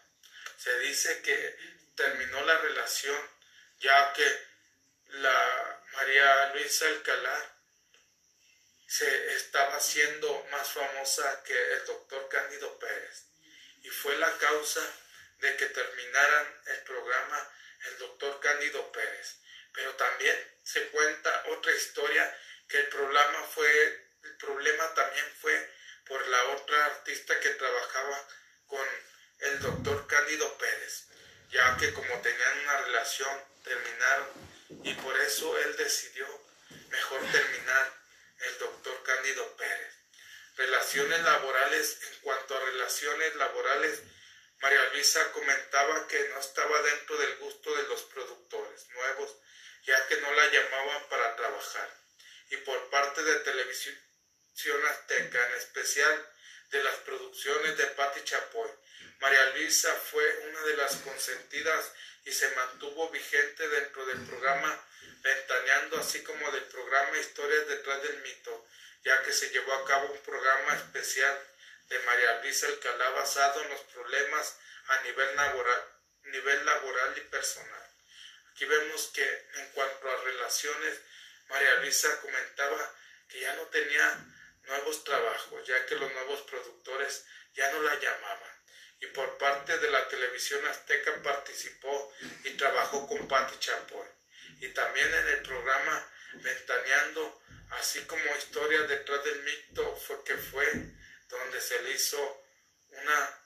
Se 0.58 0.80
dice 0.80 1.22
que 1.22 1.58
terminó 1.96 2.44
la 2.46 2.58
relación 2.58 3.18
ya 3.80 4.14
que 4.14 4.50
la 5.10 5.82
María 5.94 6.54
Luisa 6.54 6.88
Alcalá 6.88 7.56
se 8.90 9.36
estaba 9.36 9.76
haciendo 9.76 10.48
más 10.50 10.68
famosa 10.68 11.44
que 11.44 11.74
el 11.74 11.86
doctor 11.86 12.28
Cándido 12.28 12.80
Pérez 12.80 13.24
y 13.84 13.90
fue 13.90 14.18
la 14.18 14.36
causa 14.40 14.82
de 15.38 15.56
que 15.58 15.68
terminaran 15.68 16.62
el 16.66 16.84
programa 16.84 17.52
el 17.86 17.98
doctor 18.00 18.40
Cándido 18.40 18.92
Pérez. 18.92 19.38
Pero 19.74 19.94
también 19.96 20.36
se 20.64 20.88
cuenta 20.88 21.44
otra 21.50 21.72
historia 21.72 22.38
que 22.68 22.80
el 22.80 22.88
problema 22.88 23.44
fue 23.54 24.10
el 24.24 24.36
problema 24.38 24.94
también 24.96 25.26
fue 25.40 25.72
por 26.08 26.28
la 26.28 26.44
otra 26.46 26.86
artista 26.88 27.40
que 27.40 27.50
trabajaba 27.52 28.28
con 28.66 28.88
el 29.40 29.60
doctor 29.60 30.08
Cándido 30.08 30.58
Pérez, 30.58 31.06
ya 31.52 31.78
que 31.78 31.94
como 31.94 32.22
tenían 32.22 32.60
una 32.60 32.82
relación 32.82 33.44
terminaron 33.64 34.28
y 34.84 34.94
por 34.96 35.16
eso 35.22 35.58
él 35.60 35.78
decidió 35.78 36.28
mejor 36.90 37.22
terminar 37.32 38.00
el 38.40 38.58
doctor 38.58 38.69
Pérez. 39.58 39.94
Relaciones 40.56 41.22
laborales, 41.24 41.98
en 42.04 42.20
cuanto 42.22 42.56
a 42.56 42.66
relaciones 42.66 43.36
laborales, 43.36 44.02
María 44.62 44.84
Luisa 44.94 45.32
comentaba 45.32 46.08
que 46.08 46.30
no 46.30 46.40
estaba 46.40 46.82
dentro 46.82 47.18
del 47.18 47.36
gusto 47.38 47.76
de 47.76 47.84
los 47.84 48.04
productores 48.04 48.88
nuevos, 48.90 49.36
ya 49.84 50.08
que 50.08 50.18
no 50.22 50.32
la 50.34 50.48
llamaban 50.52 51.10
para 51.10 51.36
trabajar. 51.36 51.90
Y 52.50 52.58
por 52.58 52.90
parte 52.90 53.24
de 53.24 53.40
televisión 53.40 53.96
Azteca, 54.90 55.48
en 55.48 55.54
especial 55.56 56.30
de 56.72 56.84
las 56.84 56.96
producciones 56.98 57.78
de 57.78 57.86
Patti 57.88 58.22
Chapoy. 58.24 58.70
María 59.20 59.50
Luisa 59.52 59.94
fue 59.96 60.24
una 60.50 60.62
de 60.62 60.78
las 60.78 60.96
consentidas 60.98 61.92
y 62.26 62.32
se 62.32 62.50
mantuvo 62.56 63.10
vigente 63.10 63.68
dentro 63.70 64.06
del 64.06 64.20
programa 64.26 64.86
Ventaneando, 65.22 66.00
así 66.00 66.24
como 66.24 66.52
del 66.52 66.64
programa 66.64 67.18
Historias 67.18 67.68
detrás 67.68 68.02
del 68.04 68.22
mito, 68.22 68.68
ya 69.04 69.22
que 69.24 69.34
se 69.34 69.50
llevó 69.50 69.74
a 69.74 69.86
cabo 69.86 70.12
un 70.12 70.20
programa 70.20 70.76
especial 70.76 71.40
de 71.88 72.00
María 72.00 72.42
Luisa 72.42 72.68
Alcalá 72.68 73.10
basado 73.12 73.62
en 73.62 73.70
los 73.70 73.82
problemas 73.82 74.58
a 74.88 75.02
nivel 75.04 75.36
laboral, 76.66 77.18
y 77.18 77.22
personal. 77.22 77.84
Aquí 78.52 78.66
vemos 78.66 79.12
que 79.14 79.24
en 79.56 79.72
cuanto 79.72 80.10
a 80.10 80.24
relaciones, 80.24 81.00
María 81.48 81.76
Luisa 81.78 82.22
comentaba 82.22 82.96
que 83.28 83.40
ya 83.40 83.56
no 83.56 83.64
tenía 83.68 84.26
nuevos 84.64 85.04
trabajos, 85.04 85.66
ya 85.68 85.86
que 85.86 85.96
los 85.96 86.12
nuevos 86.14 86.42
productores 86.42 87.26
ya 87.54 87.72
no 87.72 87.82
la 87.82 87.96
llamaban. 88.00 88.60
Y 89.00 89.08
por 89.08 89.38
parte 89.38 89.78
de 89.78 89.90
la 89.90 90.08
televisión 90.10 90.66
azteca 90.68 91.24
participó 91.24 92.14
y 92.44 92.52
trabajó 92.52 93.08
con 93.08 93.28
Patti 93.28 93.58
Chapoy. 93.60 94.08
Y 94.60 94.70
también 94.70 95.14
en 95.14 95.28
el 95.30 95.42
programa 95.42 96.06
Ventaneando, 96.34 97.42
así 97.72 98.02
como 98.06 98.36
Historias 98.38 98.88
detrás 98.88 99.24
del 99.24 99.44
mito, 99.44 99.96
fue 99.96 100.24
que 100.24 100.36
fue 100.38 100.66
donde 101.28 101.62
se 101.62 101.82
le 101.84 101.92
hizo 101.92 102.44
una 102.90 103.40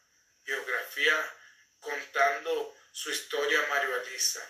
biografía 0.45 1.35
contando 1.79 2.75
su 2.91 3.11
historia 3.11 3.63
a 3.63 3.67
Mario 3.67 4.01
Elisa. 4.01 4.41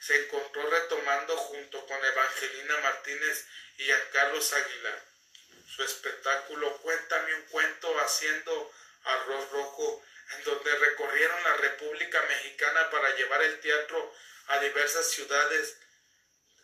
Se 0.00 0.24
encontró 0.24 0.68
retomando 0.68 1.36
junto 1.36 1.86
con 1.86 2.04
Evangelina 2.04 2.78
Martínez 2.78 3.46
y 3.78 3.90
a 3.90 4.10
Carlos 4.10 4.52
Aguilar 4.52 5.16
su 5.76 5.82
espectáculo 5.82 6.78
Cuéntame 6.78 7.34
un 7.34 7.42
cuento 7.42 8.00
haciendo 8.00 8.72
arroz 9.04 9.50
rojo, 9.50 10.02
en 10.36 10.44
donde 10.44 10.74
recorrieron 10.78 11.42
la 11.44 11.56
República 11.58 12.22
Mexicana 12.22 12.90
para 12.90 13.14
llevar 13.14 13.42
el 13.42 13.60
teatro 13.60 14.14
a 14.48 14.58
diversas 14.60 15.10
ciudades. 15.10 15.76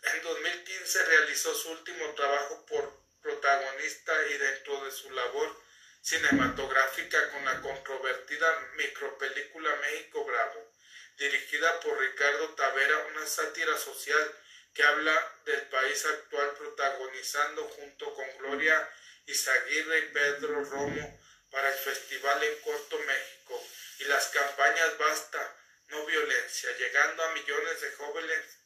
En 0.03 0.21
2015 0.21 1.05
realizó 1.05 1.55
su 1.55 1.71
último 1.71 2.13
trabajo 2.13 2.65
por 2.65 2.93
protagonista 3.21 4.13
y 4.27 4.37
dentro 4.37 4.83
de 4.83 4.91
su 4.91 5.09
labor 5.11 5.61
cinematográfica 6.01 7.31
con 7.31 7.45
la 7.45 7.61
controvertida 7.61 8.67
micropelícula 8.75 9.73
México 9.77 10.25
Bravo, 10.25 10.71
dirigida 11.17 11.79
por 11.79 11.97
Ricardo 11.97 12.49
Tavera, 12.49 12.97
una 13.11 13.25
sátira 13.25 13.77
social 13.77 14.35
que 14.73 14.83
habla 14.83 15.35
del 15.45 15.61
país 15.67 16.03
actual 16.05 16.53
protagonizando 16.57 17.63
junto 17.69 18.13
con 18.13 18.37
Gloria 18.39 18.89
Izaguirre 19.25 19.99
y 19.99 20.09
Pedro 20.09 20.65
Romo 20.65 21.21
para 21.49 21.69
el 21.69 21.79
Festival 21.79 22.43
en 22.43 22.59
Corto 22.59 22.99
México 22.99 23.65
y 23.99 24.03
las 24.05 24.27
campañas 24.27 24.97
Basta, 24.97 25.55
no 25.87 26.05
violencia, 26.05 26.75
llegando 26.77 27.23
a 27.23 27.33
millones 27.33 27.79
de 27.79 27.91
jóvenes 27.93 28.62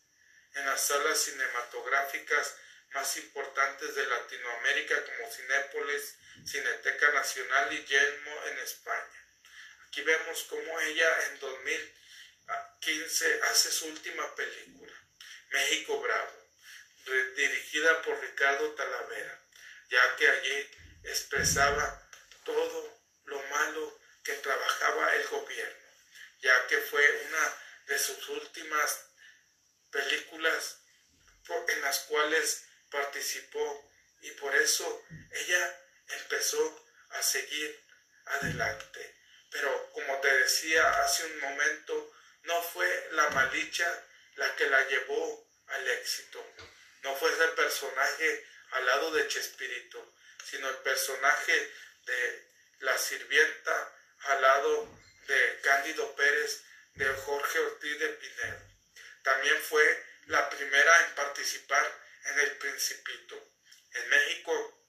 en 0.58 0.65
las 0.65 0.88
salas 0.88 1.20
cinematográficas 1.20 2.56
más 2.93 3.17
importantes 3.17 3.96
de 3.96 4.08
Latinoamérica 4.08 5.04
como 5.06 5.32
Cinépolis, 5.32 6.15
Cineteca 6.46 7.12
Nacional 7.12 7.74
y 7.74 7.86
Yelmo 7.86 8.46
en 8.48 8.58
España. 8.60 9.26
Aquí 9.88 10.02
vemos 10.02 10.43
cómo 10.50 10.80
ella 10.82 11.26
en 11.28 11.39
2015 11.39 13.41
hace 13.43 13.72
su 13.72 13.88
última 13.88 14.36
película. 14.36 14.93
México 15.50 16.02
Bravo, 16.02 16.50
dirigida 17.36 18.02
por 18.02 18.20
Ricardo 18.20 18.74
Talavera, 18.74 19.39
ya 19.89 20.15
que 20.15 20.28
allí 20.28 20.72
expresaba 21.04 22.10
todo 22.43 23.00
lo 23.26 23.41
malo 23.43 24.00
que 24.24 24.34
trabajaba 24.34 25.15
el 25.15 25.28
gobierno, 25.28 25.86
ya 26.41 26.67
que 26.67 26.80
fue 26.80 27.08
una 27.30 27.54
de 27.86 28.00
sus 28.00 28.28
últimas 28.30 29.07
películas 29.91 30.78
en 31.67 31.82
las 31.82 32.00
cuales 32.00 32.65
participó 32.89 33.91
y 34.21 34.32
por 34.32 34.54
eso 34.56 35.04
ella 35.32 35.82
empezó 36.10 36.86
a 37.12 37.21
seguir 37.21 37.80
adelante. 38.26 39.15
Pero 39.50 39.91
como 39.91 40.19
te 40.19 40.38
decía 40.39 41.02
hace 41.02 41.26
un 41.26 41.39
momento, 41.39 42.12
no 42.43 42.62
fue 42.62 43.10
la 43.12 43.30
malicia 43.30 43.88
la 44.36 44.56
que 44.56 44.69
la 44.69 44.88
llevó 44.88 45.47
al 45.67 45.88
éxito. 45.89 46.45
No 47.04 47.15
fue 47.15 47.32
ese 47.32 47.47
personaje 47.50 48.45
al 48.71 48.86
lado 48.86 49.12
de 49.12 49.28
Chespirito, 49.28 50.13
sino 50.50 50.69
el 50.69 50.78
personaje 50.78 51.71
de 52.06 52.47
la 52.80 52.97
sirvienta 52.97 53.93
al 54.19 54.41
lado 54.41 55.00
de 55.28 55.60
Cándido 55.62 56.15
Pérez, 56.15 56.63
de 56.95 57.06
Jorge 57.06 57.60
Ortiz 57.60 58.00
de 58.00 58.10
Pinedo. 58.10 58.67
También 59.28 59.62
fue 59.62 60.06
la 60.28 60.50
primera 60.50 61.06
en 61.06 61.16
participar 61.16 61.86
en 62.28 62.40
El 62.40 62.58
Principito. 62.60 63.36
En 63.92 64.08
México, 64.08 64.86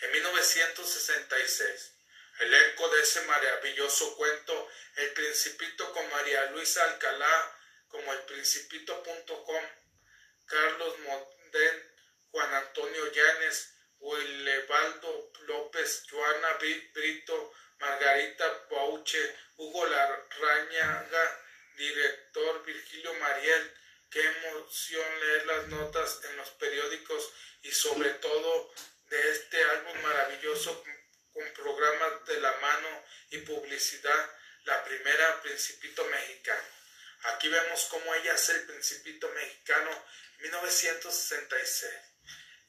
en 0.00 0.10
1966, 0.10 1.92
el 2.40 2.52
eco 2.52 2.88
de 2.88 3.02
ese 3.02 3.20
maravilloso 3.26 4.16
cuento, 4.16 4.68
El 4.96 5.12
Principito 5.12 5.92
con 5.92 6.10
María 6.10 6.50
Luisa 6.50 6.82
Alcalá, 6.82 7.56
como 7.86 8.12
el 8.12 8.22
principito.com, 8.22 9.64
Carlos 10.46 10.98
Monden, 10.98 11.94
Juan 12.32 12.54
Antonio 12.54 13.12
Llanes, 13.12 13.72
Willebaldo 14.00 15.30
López, 15.42 16.02
Joana 16.10 16.54
Brito, 16.54 17.52
Margarita 17.78 18.68
Pauche, 18.68 19.36
Hugo 19.58 19.86
Larrañaga, 19.86 21.45
director 21.76 22.64
Virgilio 22.64 23.14
Mariel. 23.14 23.74
Qué 24.10 24.20
emoción 24.20 25.20
leer 25.20 25.46
las 25.46 25.68
notas 25.68 26.20
en 26.24 26.36
los 26.36 26.50
periódicos 26.50 27.32
y 27.62 27.72
sobre 27.72 28.10
todo 28.10 28.72
de 29.08 29.30
este 29.32 29.62
álbum 29.62 30.00
maravilloso 30.02 30.84
con 31.32 31.52
programas 31.52 32.24
de 32.26 32.40
la 32.40 32.52
mano 32.58 33.04
y 33.30 33.38
publicidad, 33.38 34.30
la 34.64 34.84
primera 34.84 35.42
Principito 35.42 36.04
Mexicano. 36.06 36.68
Aquí 37.24 37.48
vemos 37.48 37.86
cómo 37.90 38.14
ella 38.14 38.34
hace 38.34 38.52
el 38.52 38.66
Principito 38.66 39.28
Mexicano 39.30 39.90
en 40.38 40.42
1966 40.44 41.92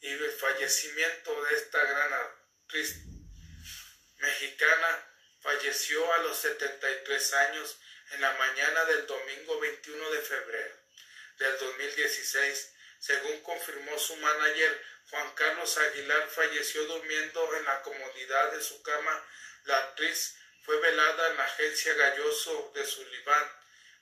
y 0.01 0.09
el 0.09 0.31
fallecimiento 0.31 1.43
de 1.43 1.55
esta 1.55 1.83
gran 1.83 2.13
actriz 2.13 2.95
mexicana 4.17 5.07
falleció 5.41 6.13
a 6.13 6.17
los 6.19 6.37
73 6.37 7.33
años 7.33 7.77
en 8.11 8.21
la 8.21 8.31
mañana 8.33 8.85
del 8.85 9.05
domingo 9.05 9.59
21 9.59 10.11
de 10.11 10.21
febrero 10.21 10.75
del 11.37 11.57
2016. 11.59 12.73
Según 12.99 13.41
confirmó 13.41 13.97
su 13.99 14.15
manager, 14.17 14.83
Juan 15.09 15.35
Carlos 15.35 15.77
Aguilar 15.77 16.27
falleció 16.29 16.83
durmiendo 16.85 17.55
en 17.55 17.65
la 17.65 17.81
comodidad 17.81 18.51
de 18.51 18.61
su 18.61 18.81
cama. 18.81 19.23
La 19.65 19.77
actriz 19.77 20.35
fue 20.63 20.79
velada 20.79 21.29
en 21.29 21.37
la 21.37 21.45
agencia 21.45 21.93
Galloso 21.93 22.71
de 22.75 22.85
Sullivan. 22.85 23.51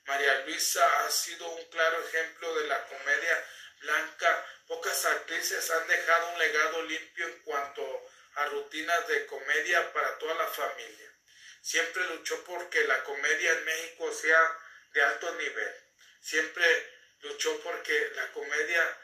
María 0.06 0.40
Luisa 0.40 1.04
ha 1.04 1.10
sido 1.10 1.48
un 1.48 1.64
claro 1.70 2.00
ejemplo 2.06 2.54
de 2.58 2.66
la 2.68 2.84
comedia 2.86 3.44
blanca. 3.80 4.46
Pocas 4.66 5.04
actrices 5.04 5.70
han 5.70 5.86
dejado 5.88 6.28
un 6.30 6.38
legado 6.38 6.82
limpio 6.84 7.26
en 7.26 7.38
cuanto 7.40 8.10
a 8.36 8.46
rutinas 8.46 9.06
de 9.08 9.26
comedia 9.26 9.92
para 9.92 10.18
toda 10.18 10.34
la 10.34 10.46
familia. 10.46 11.15
Siempre 11.66 12.04
luchó 12.10 12.44
porque 12.44 12.84
la 12.84 13.02
comedia 13.02 13.50
en 13.50 13.64
México 13.64 14.12
sea 14.12 14.58
de 14.92 15.02
alto 15.02 15.34
nivel. 15.34 15.74
Siempre 16.20 16.64
luchó 17.22 17.60
porque 17.60 18.12
la 18.14 18.30
comedia 18.30 18.98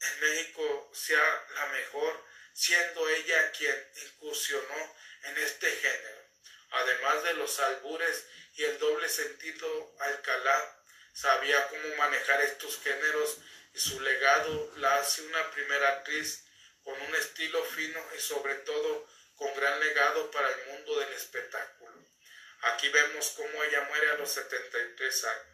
en 0.00 0.20
México 0.20 0.90
sea 0.94 1.46
la 1.56 1.66
mejor, 1.66 2.24
siendo 2.54 3.06
ella 3.06 3.52
quien 3.52 3.92
incursionó 4.06 4.96
en 5.24 5.36
este 5.36 5.70
género. 5.70 6.22
Además 6.70 7.22
de 7.22 7.34
los 7.34 7.60
albures 7.60 8.24
y 8.54 8.64
el 8.64 8.78
doble 8.78 9.10
sentido, 9.10 9.94
Alcalá 10.00 10.82
sabía 11.12 11.68
cómo 11.68 11.96
manejar 11.96 12.40
estos 12.40 12.80
géneros 12.80 13.40
y 13.74 13.78
su 13.78 14.00
legado 14.00 14.72
la 14.76 14.96
hace 14.96 15.20
una 15.20 15.50
primera 15.50 15.88
actriz 15.90 16.46
con 16.82 16.98
un 16.98 17.14
estilo 17.14 17.62
fino 17.62 18.02
y 18.16 18.20
sobre 18.20 18.54
todo 18.54 19.06
con 19.34 19.54
gran 19.54 19.78
legado 19.80 20.30
para 20.30 20.48
el 20.48 20.66
mundo 20.68 20.98
del 20.98 21.12
espectáculo. 21.12 21.75
Aquí 22.66 22.88
vemos 22.88 23.32
cómo 23.36 23.62
ella 23.62 23.82
muere 23.82 24.10
a 24.10 24.14
los 24.14 24.28
73 24.32 25.24
años, 25.24 25.46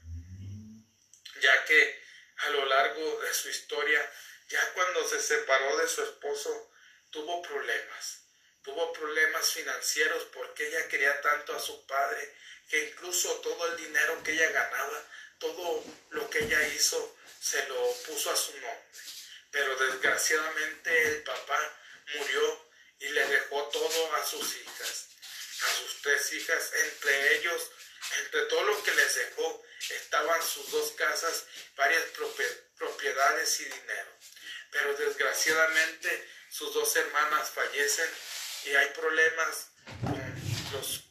ya 1.43 1.65
que 1.67 2.03
a 2.39 2.49
lo 2.51 2.65
largo 2.65 3.21
de 3.21 3.35
su 3.35 3.51
historia, 3.51 4.13
ya 4.49 4.73
cuando 4.73 5.07
se 5.07 5.21
separó 5.21 5.77
de 5.77 5.89
su 5.89 6.03
esposo, 6.03 6.71
tuvo 7.11 7.43
problemas. 7.43 8.21
Tuvo 8.65 8.93
problemas 8.95 9.51
financieros 9.51 10.25
porque 10.33 10.69
ella 10.69 10.89
quería 10.89 11.21
tanto 11.21 11.55
a 11.55 11.61
su 11.61 11.87
padre 11.87 12.35
que 12.71 12.89
incluso 12.89 13.31
todo 13.41 13.67
el 13.73 13.77
dinero 13.77 14.23
que 14.23 14.33
ella 14.33 14.51
ganaba, 14.51 15.07
todo 15.39 15.85
lo 16.11 16.31
que 16.31 16.39
ella 16.39 16.67
hizo, 16.69 17.15
se 17.41 17.67
lo 17.69 17.93
puso 18.07 18.31
a 18.31 18.37
su 18.37 18.53
nombre. 18.53 19.03
Pero 19.51 19.77
desgraciadamente 19.77 21.03
el 21.09 21.23
papá 21.25 21.77
murió 22.15 22.71
y 23.01 23.09
le 23.11 23.27
dejó 23.27 23.69
todo 23.69 24.17
a 24.17 24.25
sus 24.25 24.57
hijas 24.57 25.13
a 25.65 25.75
sus 25.75 26.03
tres 26.03 26.33
hijas, 26.33 26.73
entre 26.75 27.37
ellos, 27.37 27.71
entre 28.25 28.43
todo 28.43 28.63
lo 28.65 28.83
que 28.83 28.95
les 28.95 29.15
dejó, 29.15 29.63
estaban 29.91 30.43
sus 30.43 30.71
dos 30.71 30.93
casas, 30.93 31.47
varias 31.77 32.05
propiedades 32.77 33.61
y 33.61 33.65
dinero. 33.65 34.11
Pero 34.71 34.95
desgraciadamente 34.95 36.29
sus 36.51 36.73
dos 36.75 36.95
hermanas 36.97 37.51
fallecen 37.51 38.11
y 38.65 38.71
hay 38.71 38.89
problemas 38.91 39.69
con 40.03 40.73
los 40.73 41.05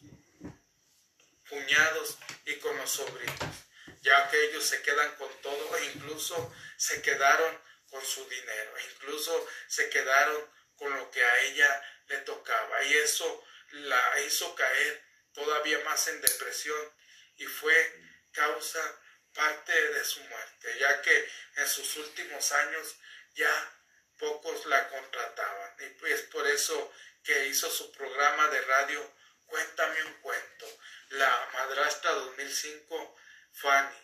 cuñados 1.49 2.17
y 2.45 2.55
con 2.55 2.77
los 2.77 2.91
sobrinos, 2.91 3.55
ya 4.01 4.29
que 4.29 4.45
ellos 4.45 4.65
se 4.65 4.81
quedan 4.81 5.15
con 5.15 5.29
todo 5.41 5.77
e 5.77 5.85
incluso 5.85 6.53
se 6.77 7.01
quedaron 7.01 7.61
con 7.89 8.05
su 8.05 8.27
dinero, 8.27 8.77
e 8.77 8.83
incluso 8.93 9.47
se 9.67 9.89
quedaron 9.89 10.49
con 10.77 10.95
lo 10.97 11.11
que 11.11 11.23
a 11.23 11.39
ella 11.41 11.83
le 12.07 12.17
tocaba. 12.19 12.83
Y 12.83 12.93
eso 12.93 13.43
la 13.71 14.19
hizo 14.21 14.53
caer 14.55 15.03
todavía 15.33 15.79
más 15.79 16.07
en 16.07 16.21
depresión 16.21 16.93
y 17.37 17.45
fue 17.45 18.01
causa 18.31 18.99
parte 19.33 19.73
de 19.93 20.03
su 20.03 20.19
muerte, 20.21 20.77
ya 20.79 21.01
que 21.01 21.29
en 21.55 21.67
sus 21.67 21.95
últimos 21.97 22.51
años 22.51 22.95
ya 23.33 23.77
pocos 24.17 24.65
la 24.65 24.89
contrataban. 24.89 25.75
Y 25.79 25.89
pues 25.99 26.21
por 26.23 26.45
eso 26.47 26.93
que 27.23 27.47
hizo 27.47 27.69
su 27.69 27.91
programa 27.91 28.47
de 28.49 28.61
radio 28.61 29.21
Cuéntame 29.51 30.01
un 30.05 30.13
cuento. 30.21 30.65
La 31.09 31.49
madrastra 31.51 32.11
2005, 32.11 33.15
Fanny. 33.51 33.97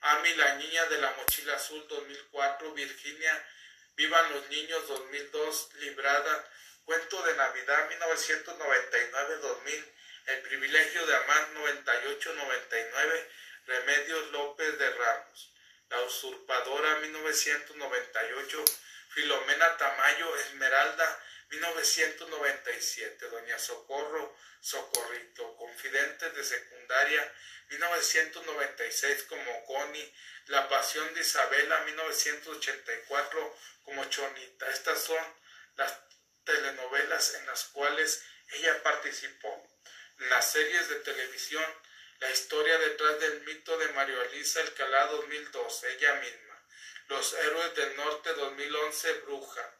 Ami, 0.00 0.34
la 0.36 0.54
niña 0.54 0.86
de 0.86 0.98
la 0.98 1.10
mochila 1.12 1.54
azul 1.54 1.86
2004, 1.86 2.72
Virginia. 2.72 3.46
Vivan 3.94 4.32
los 4.32 4.48
niños 4.48 4.88
2002, 4.88 5.74
Librada 5.74 6.50
Cuento 6.86 7.20
de 7.22 7.34
Navidad 7.34 7.90
1999-2000, 7.90 9.92
El 10.26 10.42
privilegio 10.42 11.04
de 11.04 11.16
amar 11.16 11.48
98-99, 11.54 13.28
Remedios 13.66 14.30
López 14.30 14.78
de 14.78 14.90
Ramos, 14.92 15.52
La 15.90 16.00
usurpadora 16.02 17.00
1998, 17.00 18.64
Filomena 19.08 19.76
Tamayo 19.76 20.36
Esmeralda 20.36 21.24
1997, 21.48 23.30
Doña 23.30 23.58
Socorro 23.58 24.36
Socorrito, 24.60 25.56
Confidentes 25.56 26.36
de 26.36 26.44
Secundaria 26.44 27.34
1996 27.70 29.24
como 29.24 29.64
Connie, 29.64 30.14
La 30.46 30.68
Pasión 30.68 31.12
de 31.14 31.22
Isabela 31.22 31.80
1984 31.80 33.58
como 33.82 34.04
Chonita. 34.04 34.70
Estas 34.70 35.02
son 35.02 35.18
las 35.74 36.05
telenovelas 36.46 37.34
en 37.34 37.46
las 37.46 37.64
cuales 37.64 38.24
ella 38.52 38.82
participó. 38.82 39.68
Las 40.30 40.52
series 40.52 40.88
de 40.88 40.96
televisión, 41.00 41.64
la 42.20 42.30
historia 42.30 42.78
detrás 42.78 43.20
del 43.20 43.42
mito 43.42 43.76
de 43.76 43.88
Mario 43.88 44.22
Elisa 44.22 44.60
Alcalá 44.60 45.06
2002, 45.08 45.84
ella 45.84 46.14
misma. 46.14 46.46
Los 47.08 47.34
Héroes 47.34 47.74
del 47.74 47.94
Norte 47.96 48.32
2011, 48.32 49.12
Bruja. 49.26 49.74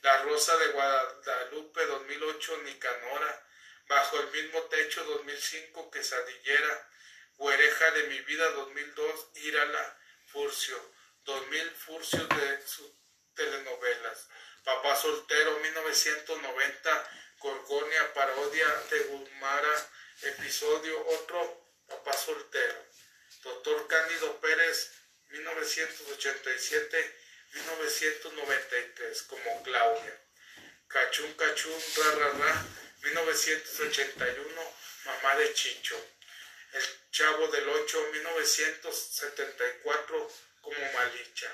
La 0.00 0.22
Rosa 0.22 0.56
de 0.56 0.68
Guadalupe 0.68 1.86
2008, 1.86 2.56
Nicanora. 2.64 3.46
Bajo 3.86 4.18
el 4.20 4.30
mismo 4.30 4.62
techo 4.62 5.04
2005, 5.04 5.90
Quesadillera. 5.90 6.88
Huereja 7.36 7.90
de 7.90 8.04
mi 8.04 8.20
vida 8.20 8.48
2002, 8.50 9.28
Írala, 9.34 9.98
Furcio. 10.26 10.92
2000 11.24 11.70
Furcios 11.72 12.28
de 12.30 12.66
sus 12.66 12.90
telenovelas. 13.34 14.28
Papá 14.64 14.94
Soltero 14.94 15.58
1990, 15.58 17.10
Gorgonia, 17.38 18.14
parodia 18.14 18.68
de 18.90 18.98
Guzmara, 19.04 19.90
episodio 20.22 21.06
otro, 21.08 21.66
Papá 21.88 22.12
Soltero. 22.12 22.86
Doctor 23.42 23.88
Cándido 23.88 24.40
Pérez 24.40 24.92
1987, 25.30 27.16
1993, 27.54 29.22
como 29.22 29.62
Claudia. 29.64 30.20
Cachún 30.86 31.34
Cachún, 31.34 31.82
ra, 31.96 32.14
ra, 32.14 32.30
ra, 32.38 32.64
1981, 33.02 34.74
Mamá 35.06 35.34
de 35.36 35.52
Chicho. 35.54 35.96
El 36.72 36.84
Chavo 37.10 37.48
del 37.48 37.68
8, 37.68 38.08
1974, 38.12 40.30
como 40.60 40.92
Malicha. 40.92 41.52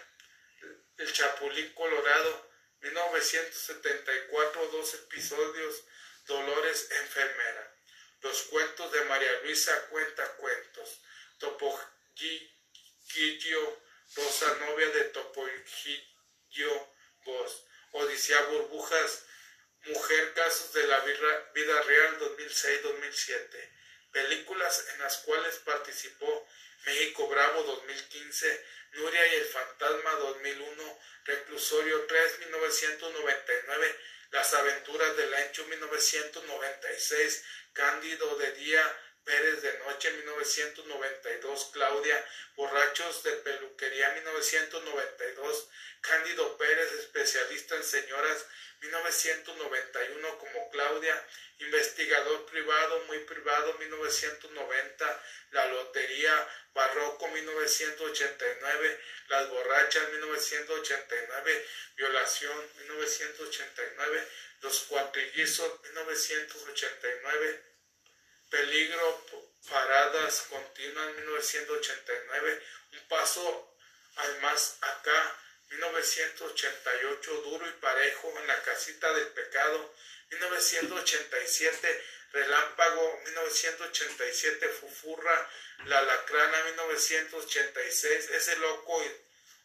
El 0.98 1.10
Chapulín 1.10 1.72
Colorado, 1.72 2.47
1974, 2.80 4.68
dos 4.68 4.94
episodios, 4.94 5.84
Dolores 6.26 6.90
Enfermera. 6.90 7.74
Los 8.20 8.42
cuentos 8.42 8.92
de 8.92 9.04
María 9.04 9.40
Luisa 9.42 9.88
Cuenta 9.88 10.36
Cuentos. 10.36 11.00
Topogillo, 11.38 12.48
Rosa 14.16 14.54
Novia 14.60 14.88
de 14.90 15.04
Topogillo, 15.04 16.94
Voz. 17.24 17.64
Odisea 17.92 18.42
Burbujas, 18.42 19.24
Mujer 19.86 20.34
Casos 20.34 20.72
de 20.74 20.86
la 20.86 21.00
Vida 21.54 21.82
Real 21.82 22.18
2006-2007. 22.20 23.70
Películas 24.12 24.84
en 24.92 24.98
las 25.00 25.18
cuales 25.18 25.56
participó 25.58 26.46
México 26.86 27.28
Bravo 27.28 27.62
2015, 27.62 28.64
Nuria 28.92 29.26
y 29.26 29.34
el 29.36 29.44
Fantasma 29.44 30.10
2001, 30.12 30.98
Reclusorio 31.24 32.06
3 32.06 32.38
1999, 32.40 34.00
Las 34.30 34.54
Aventuras 34.54 35.16
del 35.16 35.34
Ancho 35.34 35.64
1996, 35.66 37.44
Cándido 37.72 38.36
de 38.36 38.52
Día 38.52 39.00
Pérez 39.28 39.60
de 39.60 39.78
Noche 39.80 40.10
1992, 40.10 41.70
Claudia, 41.74 42.26
Borrachos 42.56 43.22
de 43.24 43.32
Peluquería 43.32 44.08
1992, 44.12 45.68
Cándido 46.00 46.56
Pérez, 46.56 46.90
especialista 46.94 47.76
en 47.76 47.84
señoras 47.84 48.46
1991 48.80 50.38
como 50.38 50.70
Claudia, 50.70 51.26
investigador 51.58 52.46
privado, 52.46 53.00
muy 53.00 53.18
privado 53.18 53.74
1990, 53.74 55.22
La 55.50 55.66
Lotería 55.66 56.48
Barroco 56.72 57.28
1989, 57.28 59.00
Las 59.28 59.50
Borrachas 59.50 60.08
1989, 60.10 61.66
Violación 61.96 62.66
1989, 62.78 64.28
Los 64.62 64.80
Cuatrillizos 64.84 65.82
1989, 65.82 67.68
Peligro, 68.50 69.26
paradas 69.68 70.46
continuas 70.48 71.14
1989, 71.16 72.62
un 72.92 73.08
paso 73.08 73.74
al 74.16 74.40
más 74.40 74.78
acá 74.80 75.36
1988, 75.70 77.42
duro 77.42 77.68
y 77.68 77.72
parejo 77.72 78.32
en 78.38 78.46
la 78.46 78.62
casita 78.62 79.12
del 79.12 79.28
pecado 79.28 79.94
1987, 80.30 82.04
relámpago 82.32 83.20
1987, 83.26 84.68
fufurra, 84.68 85.50
la 85.84 86.00
lacrana 86.02 86.64
1986, 86.64 88.30
ese 88.30 88.56
loco 88.56 89.04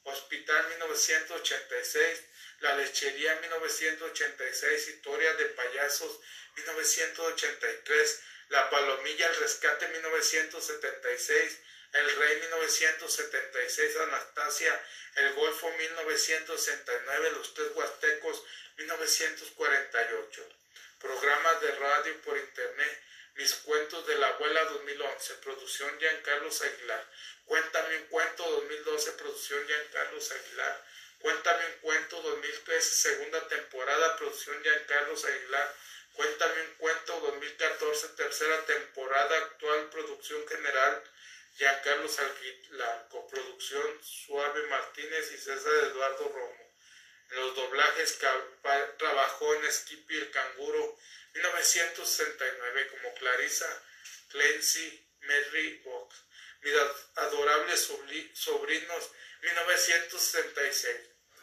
hospital 0.04 0.68
1986, 0.70 2.22
la 2.60 2.76
lechería 2.76 3.36
1986, 3.36 4.88
historia 4.90 5.34
de 5.36 5.46
payasos 5.46 6.20
1983, 6.56 8.20
la 8.50 8.70
Palomilla, 8.70 9.28
el 9.28 9.36
Rescate 9.38 9.88
1976, 9.88 11.60
El 11.94 12.16
Rey 12.16 12.40
1976, 12.42 13.98
Anastasia, 13.98 14.86
El 15.16 15.34
Golfo 15.34 15.72
1969, 15.72 17.32
Los 17.32 17.54
Tres 17.54 17.68
Huastecos 17.76 18.44
1948. 18.78 20.50
Programas 21.00 21.62
de 21.62 21.72
radio 21.72 22.22
por 22.22 22.38
internet, 22.38 23.04
Mis 23.36 23.54
Cuentos 23.56 24.06
de 24.08 24.16
la 24.18 24.28
Abuela 24.28 24.64
2011, 24.66 25.34
producción 25.36 25.92
Carlos 26.24 26.62
Aguilar. 26.62 27.06
Cuéntame 27.46 27.98
un 27.98 28.06
cuento 28.06 28.44
2012, 28.50 29.12
producción 29.14 29.62
Carlos 29.92 30.32
Aguilar. 30.32 30.86
Cuéntame 31.20 31.66
un 31.66 31.74
cuento 31.82 32.22
2013, 32.22 32.82
segunda 32.82 33.48
temporada, 33.48 34.18
producción 34.18 34.62
Carlos 34.88 35.26
Aguilar. 35.26 35.76
Cuéntame 36.14 36.62
un 36.62 36.73
cuento 37.94 38.08
2014, 38.08 38.08
tercera 38.16 38.66
temporada, 38.66 39.38
actual 39.38 39.90
producción 39.90 40.48
general, 40.48 41.04
Giancarlo 41.56 42.10
la 42.72 43.08
coproducción 43.10 44.04
Suave 44.04 44.66
Martínez 44.68 45.32
y 45.34 45.38
César 45.38 45.72
Eduardo 45.92 46.28
Romo. 46.30 46.74
En 47.30 47.38
los 47.38 47.56
doblajes 47.56 48.18
trabajó 48.98 49.54
en 49.54 49.72
Skippy 49.72 50.18
el 50.18 50.32
Canguro 50.32 50.98
1969 51.36 52.88
como 52.88 53.14
Clarissa 53.14 53.84
Clancy 54.30 55.08
Mary 55.22 55.82
Box. 55.86 56.16
Mis 56.62 56.74
adorables 57.16 57.88
sobrinos 58.34 59.12
1966. 59.44 60.98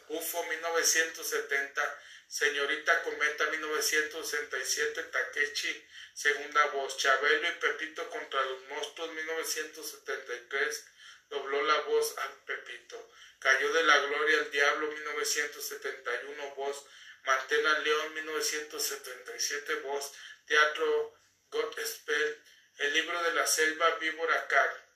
UFO 0.09 0.43
1970 0.43 1.99
Señorita 2.31 3.03
Cometa 3.03 3.45
1967, 3.47 5.03
Takechi, 5.03 5.85
segunda 6.13 6.65
voz, 6.67 6.95
Chabelo 6.95 7.49
y 7.49 7.51
Pepito 7.59 8.09
contra 8.09 8.41
los 8.45 8.63
monstruos 8.69 9.11
1973, 9.11 10.85
dobló 11.27 11.61
la 11.63 11.81
voz 11.81 12.17
al 12.19 12.31
Pepito. 12.45 13.11
Cayó 13.37 13.73
de 13.73 13.83
la 13.83 13.97
gloria 13.97 14.37
el 14.39 14.49
diablo 14.49 14.87
1971, 14.93 16.55
voz, 16.55 16.85
Mantena 17.25 17.79
León 17.79 18.13
1977, 18.13 19.75
voz, 19.81 20.13
Teatro 20.45 21.13
Godspell, 21.49 22.41
El 22.77 22.93
libro 22.93 23.21
de 23.23 23.33
la 23.33 23.45
selva, 23.45 23.95
Víbora 23.95 24.47
Car, 24.47 24.87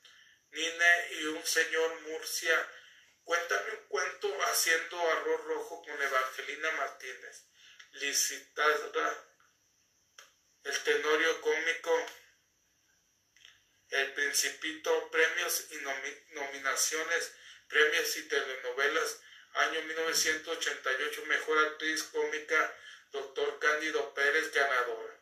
Nine 0.51 1.07
y 1.19 1.25
un 1.25 1.45
señor 1.45 1.99
Murcia. 1.99 2.71
Cuéntame 3.25 3.71
un 3.71 3.87
cuento 3.87 4.34
haciendo 4.55 4.97
arroz 5.11 5.43
rojo 5.43 5.83
con 5.83 6.01
Evangelina 6.01 6.71
Martínez. 6.71 7.43
Licitada, 7.91 9.27
el 10.63 10.79
tenorio 10.79 11.41
cómico, 11.41 12.05
el 13.89 14.13
principito, 14.13 15.11
premios 15.11 15.65
y 15.71 16.33
nominaciones, 16.35 17.33
premios 17.67 18.15
y 18.15 18.27
telenovelas, 18.29 19.19
año 19.55 19.81
1988, 19.81 21.25
mejor 21.25 21.57
actriz 21.67 22.03
cómica, 22.03 22.77
doctor 23.11 23.59
Cándido 23.59 24.13
Pérez, 24.13 24.53
ganadora. 24.53 25.19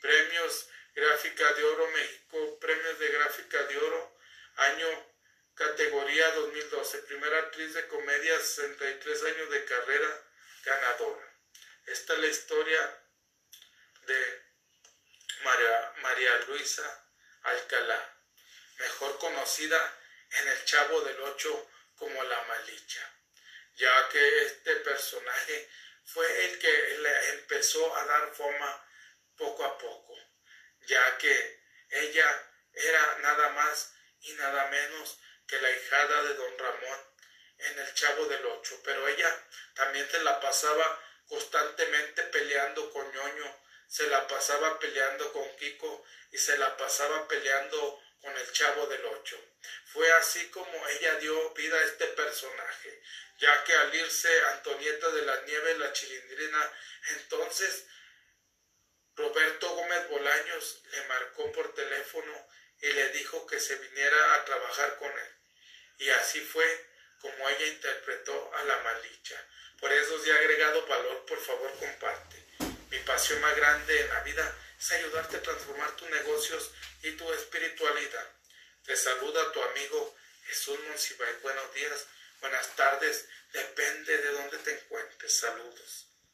Premios 0.00 0.68
Gráfica 0.94 1.52
de 1.54 1.64
Oro 1.64 1.88
México, 1.92 2.58
premios 2.60 2.98
de 2.98 3.08
Gráfica 3.08 3.62
de 3.62 3.78
Oro, 3.78 4.18
año 4.56 5.11
Categoría 5.54 6.30
2012, 6.30 6.98
primera 7.02 7.38
actriz 7.38 7.74
de 7.74 7.86
comedia, 7.86 8.40
63 8.40 9.22
años 9.24 9.50
de 9.50 9.64
carrera, 9.66 10.24
ganadora. 10.64 11.36
Esta 11.86 12.14
es 12.14 12.18
la 12.20 12.26
historia 12.26 13.02
de 14.06 14.42
María, 15.44 15.92
María 16.00 16.36
Luisa 16.46 17.06
Alcalá, 17.42 18.16
mejor 18.78 19.18
conocida 19.18 19.98
en 20.30 20.48
El 20.48 20.64
Chavo 20.64 21.02
del 21.02 21.20
Ocho 21.20 21.70
como 21.96 22.22
la 22.24 22.42
Malicha, 22.44 23.14
ya 23.74 24.08
que 24.08 24.42
este 24.44 24.76
personaje 24.76 25.68
fue 26.04 26.46
el 26.46 26.58
que 26.58 26.98
le 26.98 27.30
empezó 27.34 27.94
a 27.94 28.04
dar 28.06 28.34
fama 28.34 28.88
poco 29.36 29.64
a 29.64 29.76
poco, 29.76 30.16
ya 30.86 31.18
que 31.18 31.60
ella 31.90 32.50
era 32.72 33.18
nada 33.18 33.50
más 33.50 33.92
y 34.20 34.32
nada 34.32 34.68
menos 34.68 35.18
que 35.46 35.60
la 35.60 35.70
hijada 35.70 36.22
de 36.22 36.34
don 36.34 36.58
Ramón 36.58 37.00
en 37.58 37.78
el 37.78 37.94
Chavo 37.94 38.26
del 38.26 38.44
Ocho, 38.46 38.80
pero 38.84 39.06
ella 39.08 39.48
también 39.74 40.08
se 40.10 40.22
la 40.22 40.40
pasaba 40.40 41.00
constantemente 41.26 42.22
peleando 42.24 42.90
con 42.90 43.10
ñoño, 43.12 43.60
se 43.86 44.06
la 44.08 44.26
pasaba 44.26 44.78
peleando 44.78 45.32
con 45.32 45.56
Kiko 45.56 46.04
y 46.30 46.38
se 46.38 46.56
la 46.58 46.76
pasaba 46.76 47.28
peleando 47.28 48.02
con 48.20 48.36
el 48.36 48.52
Chavo 48.52 48.86
del 48.86 49.04
Ocho. 49.04 49.38
Fue 49.92 50.10
así 50.12 50.48
como 50.50 50.88
ella 50.88 51.16
dio 51.16 51.50
vida 51.54 51.76
a 51.76 51.84
este 51.84 52.06
personaje, 52.06 53.02
ya 53.38 53.64
que 53.64 53.74
al 53.74 53.94
irse 53.94 54.40
Antonieta 54.46 55.10
de 55.10 55.22
la 55.22 55.40
Nieve, 55.42 55.78
la 55.78 55.92
chilindrina, 55.92 56.72
entonces 57.18 57.86
Roberto 59.14 59.68
Gómez 59.74 60.08
Bolaños 60.08 60.82
le 60.90 61.02
marcó 61.04 61.52
por 61.52 61.74
teléfono 61.74 62.48
y 62.82 62.92
le 62.92 63.08
dijo 63.10 63.46
que 63.46 63.60
se 63.60 63.76
viniera 63.76 64.34
a 64.34 64.44
trabajar 64.44 64.96
con 64.98 65.10
él. 65.10 65.32
Y 65.98 66.10
así 66.10 66.40
fue 66.40 66.86
como 67.20 67.48
ella 67.48 67.66
interpretó 67.66 68.52
a 68.54 68.64
la 68.64 68.78
malicha. 68.80 69.40
Por 69.78 69.92
eso, 69.92 70.22
si 70.22 70.30
ha 70.30 70.36
agregado 70.36 70.84
valor, 70.86 71.24
por 71.24 71.40
favor 71.40 71.72
comparte. 71.78 72.44
Mi 72.90 72.98
pasión 72.98 73.40
más 73.40 73.56
grande 73.56 74.00
en 74.00 74.08
la 74.08 74.20
vida 74.20 74.58
es 74.78 74.92
ayudarte 74.92 75.36
a 75.36 75.42
transformar 75.42 75.94
tus 75.96 76.10
negocios 76.10 76.72
y 77.02 77.12
tu 77.12 77.32
espiritualidad. 77.32 78.28
Te 78.84 78.96
saluda 78.96 79.52
tu 79.52 79.62
amigo 79.62 80.16
Jesús 80.46 80.78
Monsiváis. 80.88 81.40
Buenos 81.40 81.72
días, 81.74 82.06
buenas 82.40 82.74
tardes, 82.74 83.28
depende 83.52 84.18
de 84.18 84.32
dónde 84.32 84.58
te 84.58 84.72
encuentres. 84.72 85.32
Saludos. 85.32 86.11